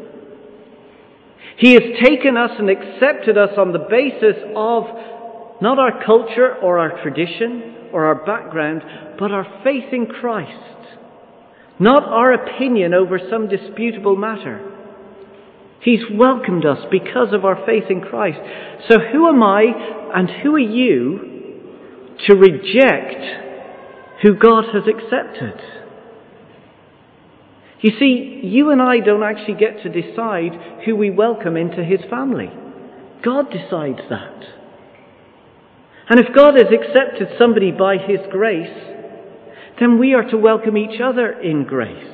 He 1.57 1.73
has 1.75 1.83
taken 2.03 2.37
us 2.37 2.51
and 2.59 2.69
accepted 2.69 3.39
us 3.39 3.51
on 3.57 3.73
the 3.73 3.87
basis 3.89 4.37
of 4.57 4.85
not 5.63 5.79
our 5.79 6.05
culture 6.05 6.55
or 6.57 6.79
our 6.79 7.03
tradition 7.03 7.91
or 7.93 8.07
our 8.07 8.25
background, 8.27 8.83
but 9.19 9.31
our 9.31 9.47
faith 9.63 9.93
in 9.93 10.07
Christ. 10.07 10.75
Not 11.79 12.05
our 12.05 12.33
opinion 12.33 12.93
over 12.93 13.19
some 13.31 13.49
disputable 13.49 14.17
matter. 14.17 14.71
He's 15.81 16.01
welcomed 16.13 16.65
us 16.65 16.79
because 16.91 17.33
of 17.33 17.45
our 17.45 17.65
faith 17.67 17.85
in 17.91 18.01
Christ. 18.01 18.39
So 18.89 18.99
who 18.99 19.29
am 19.29 19.43
I 19.43 19.65
and 20.15 20.29
who 20.43 20.55
are 20.55 20.59
you 20.59 21.31
to 22.27 22.35
reject 22.35 24.23
who 24.23 24.35
God 24.35 24.65
has 24.73 24.85
accepted? 24.89 25.84
You 27.81 27.93
see, 27.99 28.41
you 28.43 28.71
and 28.71 28.81
I 28.81 29.01
don't 29.01 29.23
actually 29.23 29.59
get 29.59 29.83
to 29.83 29.89
decide 29.89 30.83
who 30.85 30.97
we 30.97 31.11
welcome 31.11 31.57
into 31.57 31.85
His 31.85 32.01
family. 32.09 32.51
God 33.23 33.51
decides 33.51 34.01
that. 34.11 34.45
And 36.09 36.21
if 36.21 36.35
God 36.35 36.55
has 36.55 36.73
accepted 36.73 37.29
somebody 37.39 37.71
by 37.73 37.97
His 37.97 38.21
grace, 38.31 38.93
then 39.81 39.99
we 39.99 40.15
are 40.15 40.29
to 40.31 40.37
welcome 40.37 40.77
each 40.77 41.01
other 41.01 41.33
in 41.33 41.65
grace. 41.65 42.11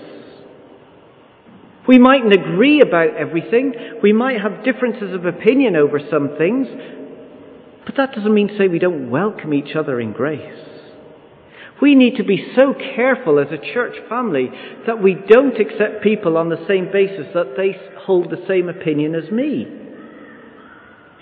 We 1.89 1.99
mightn't 1.99 2.33
agree 2.33 2.81
about 2.81 3.17
everything. 3.17 3.75
We 4.03 4.13
might 4.13 4.41
have 4.41 4.65
differences 4.65 5.13
of 5.13 5.27
opinion 5.27 5.77
over 5.77 5.99
some 6.11 6.37
things. 6.39 6.69
But 7.85 7.97
that 7.97 8.13
doesn't 8.13 8.33
mean 8.33 8.49
to 8.49 8.59
say 8.59 8.69
we 8.69 8.79
don't 8.79 9.11
welcome 9.11 9.53
each 9.53 9.75
other 9.75 10.01
in 10.01 10.13
grace. 10.13 10.70
We 11.81 11.95
need 11.95 12.17
to 12.17 12.25
be 12.25 12.53
so 12.59 12.75
careful 12.75 13.39
as 13.39 13.49
a 13.51 13.73
church 13.73 13.97
family 14.09 14.51
that 14.87 15.03
we 15.03 15.15
don't 15.15 15.59
accept 15.59 16.03
people 16.03 16.37
on 16.37 16.49
the 16.49 16.65
same 16.69 16.93
basis 16.93 17.27
that 17.35 17.55
they 17.57 17.77
hold 18.05 18.31
the 18.31 18.45
same 18.47 18.69
opinion 18.69 19.15
as 19.15 19.31
me. 19.31 19.67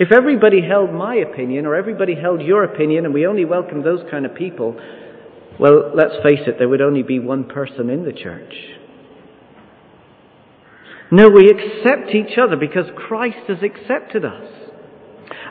If 0.01 0.13
everybody 0.13 0.61
held 0.63 0.93
my 0.93 1.17
opinion 1.17 1.67
or 1.67 1.75
everybody 1.75 2.15
held 2.15 2.41
your 2.41 2.65
opinion 2.65 3.05
and 3.05 3.15
we 3.15 3.27
only 3.27 3.45
welcomed 3.45 3.85
those 3.85 4.09
kind 4.11 4.27
of 4.27 4.35
people, 4.35 4.77
well, 5.59 5.93
let's 5.95 6.15
face 6.23 6.41
it, 6.47 6.57
there 6.59 6.69
would 6.69 6.81
only 6.81 7.03
be 7.03 7.19
one 7.19 7.45
person 7.45 7.91
in 7.91 8.05
the 8.05 8.13
church. 8.13 8.55
No, 11.11 11.29
we 11.29 11.51
accept 11.51 12.15
each 12.15 12.39
other 12.39 12.57
because 12.57 12.85
Christ 12.95 13.49
has 13.49 13.59
accepted 13.63 14.25
us. 14.25 14.47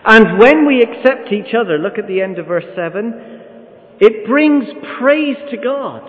And 0.05 0.37
when 0.37 0.65
we 0.65 0.81
accept 0.81 1.33
each 1.33 1.53
other, 1.53 1.77
look 1.77 1.97
at 1.97 2.07
the 2.07 2.21
end 2.21 2.37
of 2.39 2.45
verse 2.45 2.63
7, 2.75 3.36
it 3.99 4.27
brings 4.27 4.65
praise 4.99 5.37
to 5.51 5.57
God. 5.57 6.07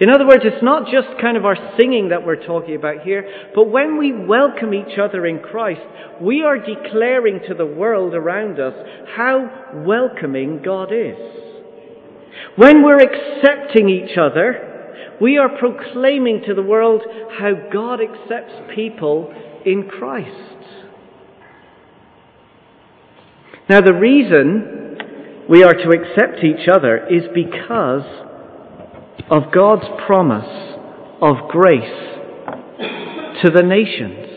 In 0.00 0.08
other 0.08 0.26
words, 0.26 0.42
it's 0.44 0.62
not 0.62 0.84
just 0.90 1.20
kind 1.20 1.36
of 1.36 1.44
our 1.44 1.56
singing 1.78 2.08
that 2.08 2.24
we're 2.24 2.46
talking 2.46 2.74
about 2.74 3.02
here, 3.02 3.50
but 3.54 3.70
when 3.70 3.98
we 3.98 4.12
welcome 4.12 4.72
each 4.72 4.98
other 4.98 5.26
in 5.26 5.40
Christ, 5.40 5.82
we 6.22 6.42
are 6.42 6.56
declaring 6.56 7.40
to 7.46 7.54
the 7.54 7.66
world 7.66 8.14
around 8.14 8.58
us 8.58 8.72
how 9.14 9.82
welcoming 9.86 10.62
God 10.64 10.90
is. 10.90 11.18
When 12.56 12.82
we're 12.82 13.02
accepting 13.02 13.90
each 13.90 14.16
other, 14.16 15.16
we 15.20 15.36
are 15.36 15.50
proclaiming 15.58 16.44
to 16.46 16.54
the 16.54 16.62
world 16.62 17.02
how 17.38 17.52
God 17.70 18.00
accepts 18.00 18.72
people 18.74 19.34
in 19.66 19.86
Christ. 19.86 20.56
Now, 23.68 23.82
the 23.82 23.92
reason 23.92 24.79
we 25.50 25.64
are 25.64 25.74
to 25.74 25.90
accept 25.90 26.44
each 26.44 26.68
other 26.72 27.08
is 27.08 27.24
because 27.34 28.04
of 29.28 29.52
God's 29.52 29.84
promise 30.06 30.76
of 31.20 31.48
grace 31.48 31.82
to 33.42 33.50
the 33.50 33.64
nations. 33.64 34.28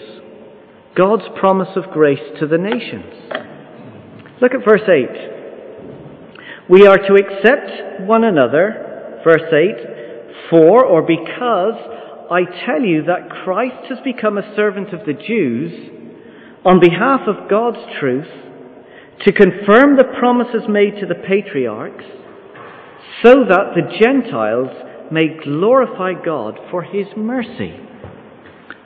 God's 0.97 1.26
promise 1.39 1.69
of 1.76 1.91
grace 1.91 2.19
to 2.39 2.47
the 2.47 2.58
nations. 2.58 3.13
Look 4.41 4.54
at 4.56 4.65
verse 4.65 4.82
8. 4.89 6.69
We 6.71 6.88
are 6.88 6.97
to 6.97 7.13
accept 7.13 8.02
one 8.08 8.23
another, 8.23 9.21
verse 9.23 9.54
8, 9.54 10.49
for 10.49 10.84
or 10.84 11.04
because 11.04 11.76
I 12.32 12.41
tell 12.65 12.82
you 12.82 13.04
that 13.04 13.30
Christ 13.43 13.86
has 13.89 13.99
become 14.04 14.39
a 14.39 14.56
servant 14.56 14.91
of 14.91 15.06
the 15.06 15.13
Jews 15.13 15.91
on 16.65 16.80
behalf 16.80 17.28
of 17.28 17.47
God's 17.47 17.86
truth 17.99 18.28
to 19.21 19.32
confirm 19.32 19.95
the 19.95 20.12
promises 20.19 20.63
made 20.67 20.99
to 20.99 21.06
the 21.06 21.15
patriarchs, 21.15 22.04
so 23.23 23.45
that 23.47 23.73
the 23.76 23.97
Gentiles 23.99 24.69
may 25.12 25.38
glorify 25.43 26.13
God 26.13 26.60
for 26.71 26.84
his 26.84 27.08
mercy. 27.15 27.78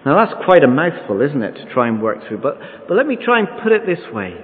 Now 0.06 0.18
that's 0.24 0.46
quite 0.46 0.64
a 0.64 0.68
mouthful, 0.68 1.22
isn't 1.22 1.42
it, 1.42 1.54
to 1.54 1.74
try 1.74 1.88
and 1.88 2.02
work 2.02 2.28
through, 2.28 2.40
but, 2.40 2.60
but 2.88 2.96
let 2.96 3.08
me 3.08 3.18
try 3.24 3.40
and 3.40 3.48
put 3.64 3.72
it 3.72 3.86
this 3.86 4.14
way. 4.14 4.36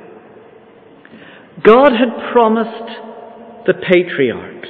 God 1.63 1.91
had 1.91 2.31
promised 2.31 3.67
the 3.67 3.73
patriarchs, 3.73 4.69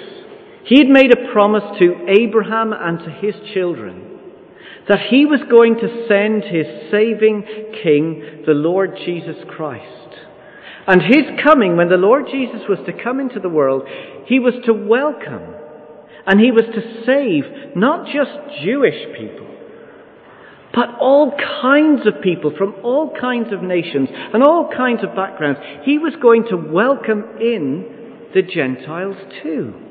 he 0.65 0.77
had 0.77 0.87
made 0.87 1.11
a 1.11 1.31
promise 1.31 1.63
to 1.79 2.05
Abraham 2.19 2.73
and 2.73 2.99
to 2.99 3.09
his 3.09 3.35
children 3.53 4.13
that 4.87 4.99
he 5.09 5.25
was 5.25 5.39
going 5.49 5.75
to 5.75 6.05
send 6.07 6.43
his 6.43 6.91
saving 6.91 7.43
king, 7.83 8.43
the 8.45 8.53
Lord 8.53 8.97
Jesus 9.05 9.37
Christ. 9.55 9.87
And 10.87 11.01
his 11.01 11.39
coming, 11.43 11.77
when 11.77 11.89
the 11.89 11.97
Lord 11.97 12.25
Jesus 12.29 12.61
was 12.67 12.79
to 12.85 13.03
come 13.03 13.19
into 13.19 13.39
the 13.39 13.49
world, 13.49 13.83
he 14.25 14.39
was 14.39 14.53
to 14.65 14.73
welcome 14.73 15.55
and 16.25 16.39
he 16.39 16.51
was 16.51 16.63
to 16.73 17.05
save 17.05 17.75
not 17.75 18.05
just 18.07 18.31
Jewish 18.63 19.17
people, 19.17 19.47
but 20.73 20.89
all 20.99 21.33
kinds 21.61 22.07
of 22.07 22.21
people 22.21 22.53
from 22.57 22.75
all 22.83 23.13
kinds 23.19 23.53
of 23.53 23.61
nations 23.61 24.09
and 24.11 24.43
all 24.43 24.69
kinds 24.75 25.03
of 25.03 25.15
backgrounds. 25.15 25.59
He 25.83 25.99
was 25.99 26.13
going 26.21 26.45
to 26.49 26.57
welcome 26.57 27.23
in 27.39 28.29
the 28.33 28.41
Gentiles 28.41 29.17
too. 29.41 29.82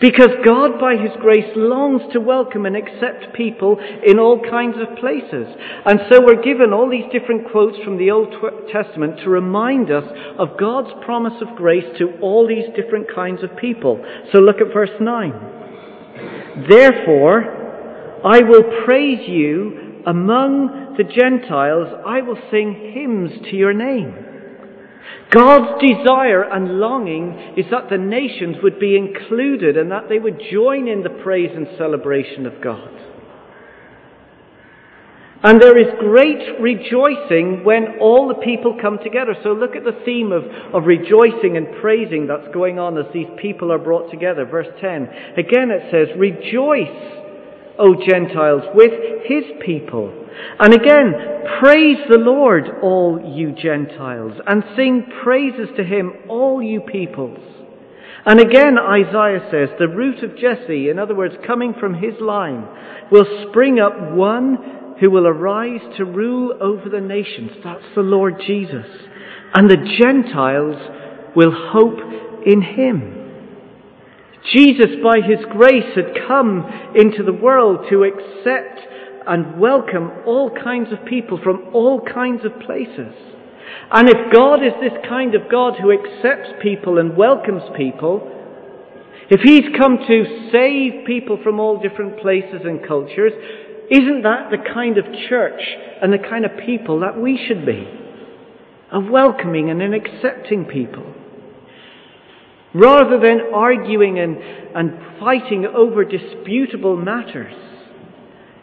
Because 0.00 0.30
God, 0.44 0.78
by 0.80 0.94
His 0.96 1.12
grace, 1.20 1.50
longs 1.56 2.02
to 2.12 2.20
welcome 2.20 2.66
and 2.66 2.76
accept 2.76 3.34
people 3.34 3.78
in 4.06 4.18
all 4.18 4.40
kinds 4.40 4.76
of 4.78 4.96
places. 4.98 5.46
And 5.86 6.00
so 6.10 6.20
we're 6.24 6.42
given 6.42 6.72
all 6.72 6.88
these 6.88 7.10
different 7.12 7.50
quotes 7.50 7.76
from 7.84 7.98
the 7.98 8.10
Old 8.10 8.34
Testament 8.72 9.18
to 9.24 9.30
remind 9.30 9.90
us 9.90 10.04
of 10.38 10.58
God's 10.58 10.90
promise 11.04 11.40
of 11.42 11.56
grace 11.56 11.84
to 11.98 12.18
all 12.20 12.46
these 12.46 12.66
different 12.76 13.06
kinds 13.12 13.42
of 13.42 13.56
people. 13.56 14.04
So 14.32 14.38
look 14.38 14.60
at 14.60 14.72
verse 14.72 14.94
9. 15.00 16.66
Therefore, 16.68 18.22
I 18.24 18.40
will 18.42 18.84
praise 18.84 19.28
you 19.28 20.02
among 20.06 20.94
the 20.96 21.04
Gentiles. 21.04 21.88
I 22.06 22.20
will 22.22 22.38
sing 22.50 22.92
hymns 22.94 23.30
to 23.50 23.56
your 23.56 23.72
name. 23.72 24.27
God's 25.30 25.80
desire 25.80 26.42
and 26.42 26.78
longing 26.80 27.54
is 27.56 27.66
that 27.70 27.90
the 27.90 27.98
nations 27.98 28.56
would 28.62 28.80
be 28.80 28.96
included 28.96 29.76
and 29.76 29.90
that 29.90 30.08
they 30.08 30.18
would 30.18 30.40
join 30.50 30.88
in 30.88 31.02
the 31.02 31.10
praise 31.22 31.50
and 31.54 31.66
celebration 31.76 32.46
of 32.46 32.62
God. 32.62 32.90
And 35.40 35.62
there 35.62 35.78
is 35.78 35.86
great 36.00 36.60
rejoicing 36.60 37.62
when 37.62 37.98
all 38.00 38.26
the 38.26 38.42
people 38.42 38.76
come 38.80 38.98
together. 38.98 39.36
So 39.44 39.52
look 39.52 39.76
at 39.76 39.84
the 39.84 40.00
theme 40.04 40.32
of, 40.32 40.42
of 40.74 40.84
rejoicing 40.84 41.56
and 41.56 41.80
praising 41.80 42.26
that's 42.26 42.52
going 42.52 42.80
on 42.80 42.98
as 42.98 43.04
these 43.14 43.28
people 43.40 43.70
are 43.70 43.78
brought 43.78 44.10
together. 44.10 44.44
Verse 44.44 44.66
10. 44.80 45.08
Again 45.38 45.70
it 45.70 45.92
says, 45.92 46.08
Rejoice, 46.18 46.90
O 47.78 47.94
Gentiles, 47.94 48.62
with 48.74 48.92
his 49.24 49.44
people. 49.64 50.12
And 50.58 50.74
again, 50.74 51.14
praise 51.60 51.98
the 52.08 52.18
Lord, 52.18 52.64
all 52.82 53.20
you 53.34 53.52
Gentiles, 53.52 54.32
and 54.46 54.62
sing 54.76 55.06
praises 55.22 55.68
to 55.76 55.84
him, 55.84 56.12
all 56.28 56.62
you 56.62 56.80
peoples. 56.80 57.38
And 58.26 58.40
again, 58.40 58.76
Isaiah 58.78 59.48
says, 59.50 59.68
the 59.78 59.88
root 59.88 60.22
of 60.22 60.36
Jesse, 60.36 60.90
in 60.90 60.98
other 60.98 61.14
words, 61.14 61.34
coming 61.46 61.74
from 61.78 61.94
his 61.94 62.14
line, 62.20 62.66
will 63.10 63.46
spring 63.48 63.78
up 63.80 64.12
one 64.12 64.96
who 65.00 65.10
will 65.10 65.26
arise 65.26 65.80
to 65.96 66.04
rule 66.04 66.54
over 66.60 66.88
the 66.88 67.00
nations. 67.00 67.52
That's 67.64 67.94
the 67.94 68.02
Lord 68.02 68.34
Jesus. 68.46 68.86
And 69.54 69.70
the 69.70 69.96
Gentiles 69.98 71.34
will 71.34 71.52
hope 71.52 72.00
in 72.44 72.60
him. 72.60 73.17
Jesus, 74.52 74.96
by 75.02 75.20
his 75.20 75.44
grace, 75.50 75.94
had 75.94 76.26
come 76.26 76.64
into 76.94 77.22
the 77.22 77.32
world 77.32 77.86
to 77.90 78.04
accept 78.04 78.80
and 79.26 79.60
welcome 79.60 80.10
all 80.26 80.50
kinds 80.50 80.92
of 80.92 81.04
people 81.04 81.38
from 81.42 81.68
all 81.74 82.00
kinds 82.00 82.44
of 82.44 82.60
places. 82.60 83.12
And 83.92 84.08
if 84.08 84.32
God 84.32 84.64
is 84.64 84.72
this 84.80 84.98
kind 85.08 85.34
of 85.34 85.50
God 85.50 85.74
who 85.80 85.92
accepts 85.92 86.50
people 86.62 86.98
and 86.98 87.16
welcomes 87.16 87.62
people, 87.76 88.34
if 89.30 89.40
He's 89.40 89.76
come 89.76 89.98
to 89.98 90.48
save 90.50 91.06
people 91.06 91.38
from 91.42 91.60
all 91.60 91.78
different 91.78 92.18
places 92.20 92.62
and 92.64 92.86
cultures, 92.86 93.32
isn't 93.90 94.22
that 94.22 94.50
the 94.50 94.58
kind 94.72 94.96
of 94.96 95.04
church 95.28 95.60
and 96.02 96.12
the 96.12 96.18
kind 96.18 96.44
of 96.44 96.52
people 96.64 97.00
that 97.00 97.18
we 97.18 97.38
should 97.46 97.66
be? 97.66 97.86
Of 98.90 99.10
welcoming 99.10 99.68
and 99.68 99.82
in 99.82 99.92
accepting 99.92 100.64
people. 100.64 101.14
Rather 102.74 103.18
than 103.18 103.52
arguing 103.54 104.18
and, 104.18 104.36
and 104.36 105.18
fighting 105.18 105.66
over 105.66 106.04
disputable 106.04 106.96
matters. 106.96 107.54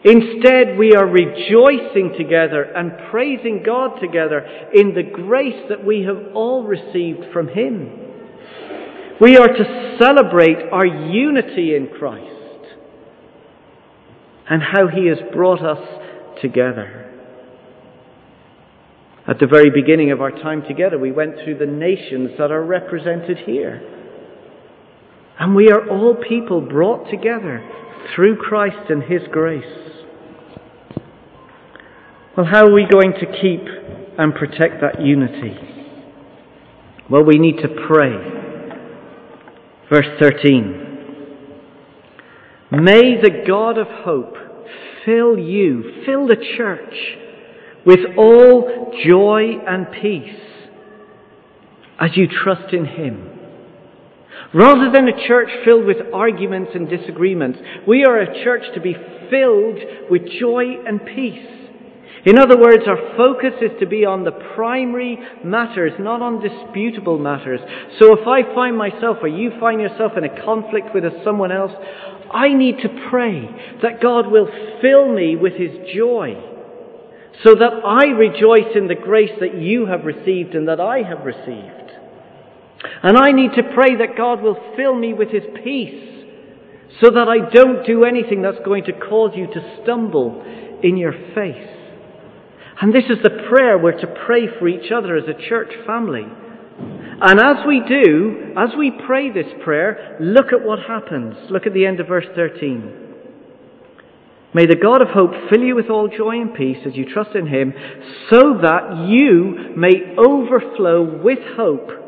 Instead, 0.04 0.78
we 0.78 0.94
are 0.94 1.06
rejoicing 1.06 2.14
together 2.16 2.62
and 2.62 2.92
praising 3.10 3.64
God 3.66 3.98
together 4.00 4.46
in 4.72 4.94
the 4.94 5.02
grace 5.02 5.64
that 5.68 5.84
we 5.84 6.02
have 6.02 6.34
all 6.34 6.62
received 6.62 7.32
from 7.32 7.48
Him. 7.48 7.90
We 9.20 9.36
are 9.36 9.48
to 9.48 9.96
celebrate 10.00 10.70
our 10.70 10.86
unity 10.86 11.74
in 11.74 11.88
Christ 11.88 12.30
and 14.48 14.62
how 14.62 14.86
He 14.86 15.08
has 15.08 15.18
brought 15.32 15.64
us 15.64 15.82
together. 16.40 17.02
At 19.26 19.40
the 19.40 19.48
very 19.48 19.70
beginning 19.70 20.12
of 20.12 20.20
our 20.20 20.30
time 20.30 20.62
together, 20.68 20.98
we 21.00 21.10
went 21.10 21.34
through 21.42 21.58
the 21.58 21.66
nations 21.66 22.30
that 22.38 22.52
are 22.52 22.62
represented 22.62 23.38
here. 23.38 23.95
And 25.38 25.54
we 25.54 25.70
are 25.70 25.88
all 25.88 26.14
people 26.14 26.60
brought 26.60 27.10
together 27.10 27.68
through 28.14 28.36
Christ 28.36 28.90
and 28.90 29.02
His 29.02 29.22
grace. 29.30 29.64
Well, 32.36 32.46
how 32.46 32.66
are 32.66 32.72
we 32.72 32.86
going 32.90 33.12
to 33.12 33.26
keep 33.40 33.62
and 34.18 34.34
protect 34.34 34.80
that 34.80 35.02
unity? 35.02 35.56
Well, 37.10 37.22
we 37.24 37.38
need 37.38 37.58
to 37.58 37.68
pray. 37.86 38.12
Verse 39.90 40.06
13. 40.20 40.82
May 42.72 43.20
the 43.20 43.44
God 43.46 43.78
of 43.78 43.86
hope 43.88 44.34
fill 45.04 45.38
you, 45.38 46.02
fill 46.04 46.26
the 46.26 46.36
church 46.56 46.94
with 47.86 48.00
all 48.18 48.92
joy 49.06 49.58
and 49.66 49.86
peace 50.02 50.40
as 52.00 52.10
you 52.16 52.26
trust 52.26 52.74
in 52.74 52.84
Him. 52.84 53.35
Rather 54.54 54.90
than 54.92 55.08
a 55.08 55.26
church 55.26 55.48
filled 55.64 55.84
with 55.84 55.96
arguments 56.14 56.72
and 56.74 56.88
disagreements, 56.88 57.58
we 57.86 58.04
are 58.04 58.20
a 58.20 58.44
church 58.44 58.62
to 58.74 58.80
be 58.80 58.94
filled 59.30 59.78
with 60.10 60.22
joy 60.38 60.76
and 60.86 61.04
peace. 61.04 61.56
In 62.24 62.38
other 62.38 62.58
words, 62.58 62.82
our 62.88 63.16
focus 63.16 63.54
is 63.62 63.70
to 63.78 63.86
be 63.86 64.04
on 64.04 64.24
the 64.24 64.32
primary 64.56 65.18
matters, 65.44 65.92
not 66.00 66.22
on 66.22 66.40
disputable 66.40 67.18
matters. 67.18 67.60
So 68.00 68.18
if 68.18 68.26
I 68.26 68.42
find 68.52 68.76
myself 68.76 69.18
or 69.22 69.28
you 69.28 69.52
find 69.60 69.80
yourself 69.80 70.12
in 70.16 70.24
a 70.24 70.44
conflict 70.44 70.88
with 70.92 71.04
someone 71.22 71.52
else, 71.52 71.72
I 72.32 72.52
need 72.52 72.78
to 72.78 73.08
pray 73.10 73.48
that 73.82 74.02
God 74.02 74.26
will 74.30 74.48
fill 74.82 75.12
me 75.12 75.36
with 75.36 75.52
His 75.54 75.70
joy 75.94 76.34
so 77.44 77.54
that 77.54 77.84
I 77.84 78.06
rejoice 78.06 78.74
in 78.74 78.88
the 78.88 78.94
grace 78.94 79.38
that 79.40 79.54
you 79.54 79.86
have 79.86 80.04
received 80.04 80.54
and 80.54 80.66
that 80.68 80.80
I 80.80 81.02
have 81.02 81.24
received. 81.24 81.75
And 83.02 83.16
I 83.16 83.32
need 83.32 83.52
to 83.56 83.74
pray 83.74 83.96
that 83.96 84.16
God 84.16 84.42
will 84.42 84.58
fill 84.76 84.94
me 84.94 85.12
with 85.12 85.30
His 85.30 85.44
peace 85.62 86.16
so 87.00 87.10
that 87.10 87.28
I 87.28 87.50
don't 87.52 87.86
do 87.86 88.04
anything 88.04 88.42
that's 88.42 88.64
going 88.64 88.84
to 88.84 88.92
cause 88.92 89.32
you 89.34 89.46
to 89.46 89.80
stumble 89.82 90.42
in 90.82 90.96
your 90.96 91.12
faith. 91.34 91.68
And 92.80 92.94
this 92.94 93.04
is 93.04 93.18
the 93.22 93.46
prayer 93.48 93.78
we're 93.78 94.00
to 94.00 94.14
pray 94.26 94.46
for 94.58 94.68
each 94.68 94.92
other 94.92 95.16
as 95.16 95.24
a 95.24 95.48
church 95.48 95.72
family. 95.86 96.24
And 97.18 97.40
as 97.40 97.66
we 97.66 97.82
do, 97.88 98.52
as 98.56 98.70
we 98.76 98.92
pray 99.06 99.30
this 99.30 99.52
prayer, 99.64 100.16
look 100.20 100.52
at 100.52 100.64
what 100.64 100.80
happens. 100.80 101.36
Look 101.50 101.66
at 101.66 101.72
the 101.72 101.86
end 101.86 102.00
of 102.00 102.08
verse 102.08 102.26
13. 102.34 103.04
May 104.54 104.66
the 104.66 104.76
God 104.76 105.02
of 105.02 105.08
hope 105.08 105.32
fill 105.50 105.62
you 105.62 105.74
with 105.74 105.90
all 105.90 106.08
joy 106.08 106.40
and 106.40 106.54
peace 106.54 106.78
as 106.86 106.94
you 106.94 107.04
trust 107.12 107.34
in 107.34 107.46
him, 107.46 107.72
so 108.30 108.58
that 108.62 109.06
you 109.08 109.74
may 109.76 110.14
overflow 110.16 111.22
with 111.22 111.38
hope 111.56 112.05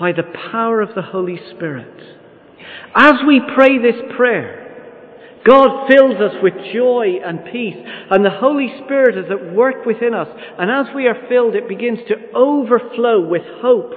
by 0.00 0.12
the 0.12 0.24
power 0.50 0.80
of 0.80 0.94
the 0.94 1.02
Holy 1.02 1.38
Spirit. 1.54 2.02
As 2.96 3.14
we 3.26 3.40
pray 3.54 3.78
this 3.78 4.00
prayer, 4.16 4.56
God 5.46 5.88
fills 5.88 6.16
us 6.16 6.34
with 6.42 6.54
joy 6.72 7.18
and 7.24 7.44
peace, 7.52 7.76
and 8.10 8.24
the 8.24 8.30
Holy 8.30 8.68
Spirit 8.84 9.16
is 9.16 9.30
at 9.30 9.54
work 9.54 9.84
within 9.84 10.14
us. 10.14 10.28
And 10.58 10.70
as 10.70 10.94
we 10.94 11.06
are 11.06 11.28
filled, 11.28 11.54
it 11.54 11.68
begins 11.68 12.00
to 12.08 12.32
overflow 12.34 13.26
with 13.26 13.42
hope 13.60 13.92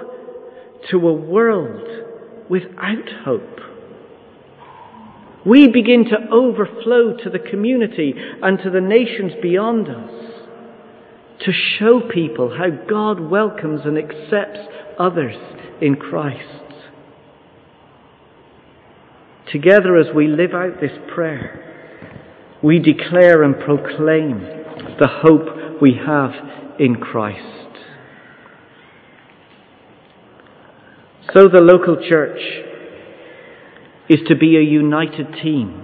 to 0.92 1.08
a 1.08 1.13
world 1.13 2.50
without 2.50 3.10
hope. 3.24 3.60
We 5.46 5.68
begin 5.70 6.06
to 6.06 6.30
overflow 6.32 7.18
to 7.24 7.30
the 7.30 7.39
community 7.39 8.13
and 8.42 8.60
to 8.60 8.70
the 8.70 8.82
nations 8.82 9.34
beyond 9.42 9.89
us 9.89 10.12
to 11.46 11.52
show 11.78 12.02
people 12.13 12.56
how 12.58 12.70
God 12.70 13.20
welcomes 13.20 13.82
and 13.84 13.98
accepts 13.98 14.60
others 14.99 15.36
in 15.82 15.95
Christ 15.95 16.63
together 19.53 19.95
as 19.97 20.08
we 20.13 20.27
live 20.27 20.53
out 20.53 20.82
this 20.82 20.97
prayer, 21.13 21.60
we 22.63 22.79
declare 22.79 23.43
and 23.43 23.56
proclaim 23.60 24.39
the 24.99 25.08
hope 25.08 25.82
we 25.82 25.93
have 26.06 26.32
in 26.79 26.95
Christ. 26.95 27.67
So 31.34 31.47
the 31.47 31.62
local 31.62 31.97
church 32.10 32.39
is 34.10 34.19
to 34.27 34.36
be 34.36 34.58
a 34.58 34.62
united 34.62 35.27
team 35.41 35.83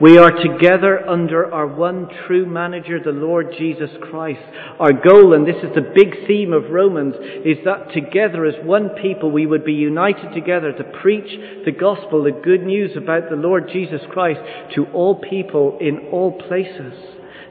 we 0.00 0.18
are 0.18 0.32
together 0.32 1.08
under 1.08 1.52
our 1.52 1.66
one 1.66 2.08
true 2.26 2.46
manager, 2.46 2.98
the 2.98 3.12
Lord 3.12 3.54
Jesus 3.56 3.90
Christ. 4.10 4.42
Our 4.80 4.92
goal, 4.92 5.34
and 5.34 5.46
this 5.46 5.62
is 5.62 5.72
the 5.74 5.92
big 5.94 6.26
theme 6.26 6.52
of 6.52 6.70
Romans, 6.70 7.14
is 7.44 7.58
that 7.64 7.92
together 7.92 8.44
as 8.44 8.54
one 8.64 8.90
people 9.00 9.30
we 9.30 9.46
would 9.46 9.64
be 9.64 9.74
united 9.74 10.34
together 10.34 10.72
to 10.72 10.84
preach 11.00 11.30
the 11.64 11.70
gospel, 11.70 12.24
the 12.24 12.32
good 12.32 12.64
news 12.64 12.96
about 12.96 13.30
the 13.30 13.36
Lord 13.36 13.70
Jesus 13.72 14.00
Christ 14.10 14.40
to 14.74 14.86
all 14.86 15.20
people 15.20 15.78
in 15.80 16.08
all 16.10 16.32
places. 16.32 16.94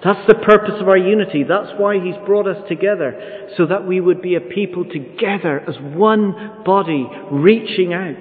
That's 0.04 0.28
the 0.28 0.36
purpose 0.36 0.76
of 0.82 0.90
our 0.90 0.98
unity. 0.98 1.44
That's 1.44 1.72
why 1.78 2.04
He's 2.04 2.16
brought 2.26 2.48
us 2.48 2.68
together, 2.68 3.50
so 3.56 3.66
that 3.68 3.88
we 3.88 4.02
would 4.02 4.22
be 4.22 4.36
a 4.36 4.42
people 4.42 4.84
together 4.84 5.62
as 5.68 5.76
one 5.80 6.64
body 6.66 7.08
reaching 7.32 7.94
out. 7.94 8.16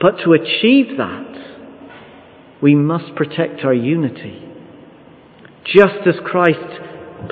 But 0.00 0.18
to 0.24 0.32
achieve 0.32 0.96
that, 0.96 1.51
we 2.62 2.76
must 2.76 3.14
protect 3.16 3.64
our 3.64 3.74
unity. 3.74 4.48
Just 5.64 6.06
as 6.06 6.14
Christ 6.24 6.80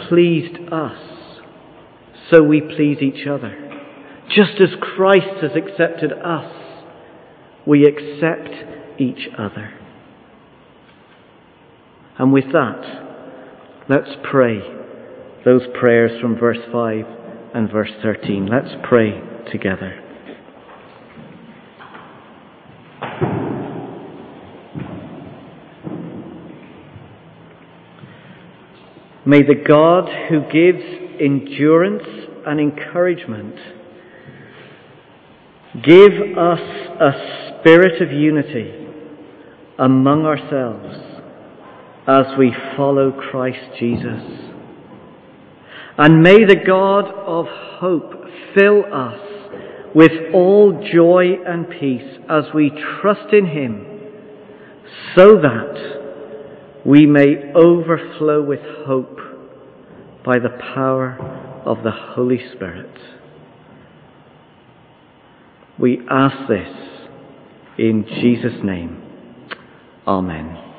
pleased 0.09 0.59
us, 0.73 0.99
so 2.31 2.43
we 2.43 2.61
please 2.61 2.99
each 3.01 3.27
other. 3.27 3.57
Just 4.29 4.61
as 4.61 4.69
Christ 4.81 5.43
has 5.43 5.53
accepted 5.57 6.13
us, 6.13 6.53
we 7.67 7.85
accept 7.85 9.01
each 9.01 9.29
other. 9.39 9.73
And 12.19 12.33
with 12.33 12.53
that, 12.53 13.85
let's 13.89 14.11
pray 14.31 14.61
those 15.45 15.63
prayers 15.79 16.21
from 16.21 16.39
verse 16.39 16.59
5 16.71 17.05
and 17.55 17.71
verse 17.71 17.91
13. 18.03 18.47
Let's 18.47 18.75
pray 18.89 19.21
together. 19.51 20.10
May 29.31 29.43
the 29.45 29.55
God 29.55 30.11
who 30.29 30.41
gives 30.51 30.83
endurance 31.21 32.03
and 32.45 32.59
encouragement 32.59 33.55
give 35.85 36.37
us 36.37 36.59
a 36.59 37.61
spirit 37.61 38.03
of 38.03 38.11
unity 38.11 38.89
among 39.79 40.27
ourselves 40.27 40.97
as 42.09 42.37
we 42.41 42.53
follow 42.77 43.13
Christ 43.13 43.79
Jesus. 43.79 44.21
And 45.97 46.25
may 46.25 46.45
the 46.45 46.61
God 46.67 47.05
of 47.05 47.47
hope 47.79 48.25
fill 48.59 48.83
us 48.93 49.21
with 49.95 50.11
all 50.35 50.73
joy 50.93 51.37
and 51.47 51.71
peace 51.71 52.19
as 52.29 52.47
we 52.53 52.73
trust 53.01 53.33
in 53.33 53.47
Him, 53.47 53.87
so 55.15 55.37
that 55.41 56.00
we 56.87 57.07
may 57.07 57.53
overflow 57.55 58.43
with 58.43 58.61
hope 58.87 59.19
by 60.25 60.39
the 60.39 60.51
power 60.75 61.17
of 61.65 61.83
the 61.83 61.91
Holy 61.91 62.39
Spirit. 62.55 62.97
We 65.79 66.01
ask 66.11 66.49
this 66.49 66.77
in 67.79 68.05
Jesus' 68.21 68.63
name. 68.63 69.03
Amen. 70.07 70.70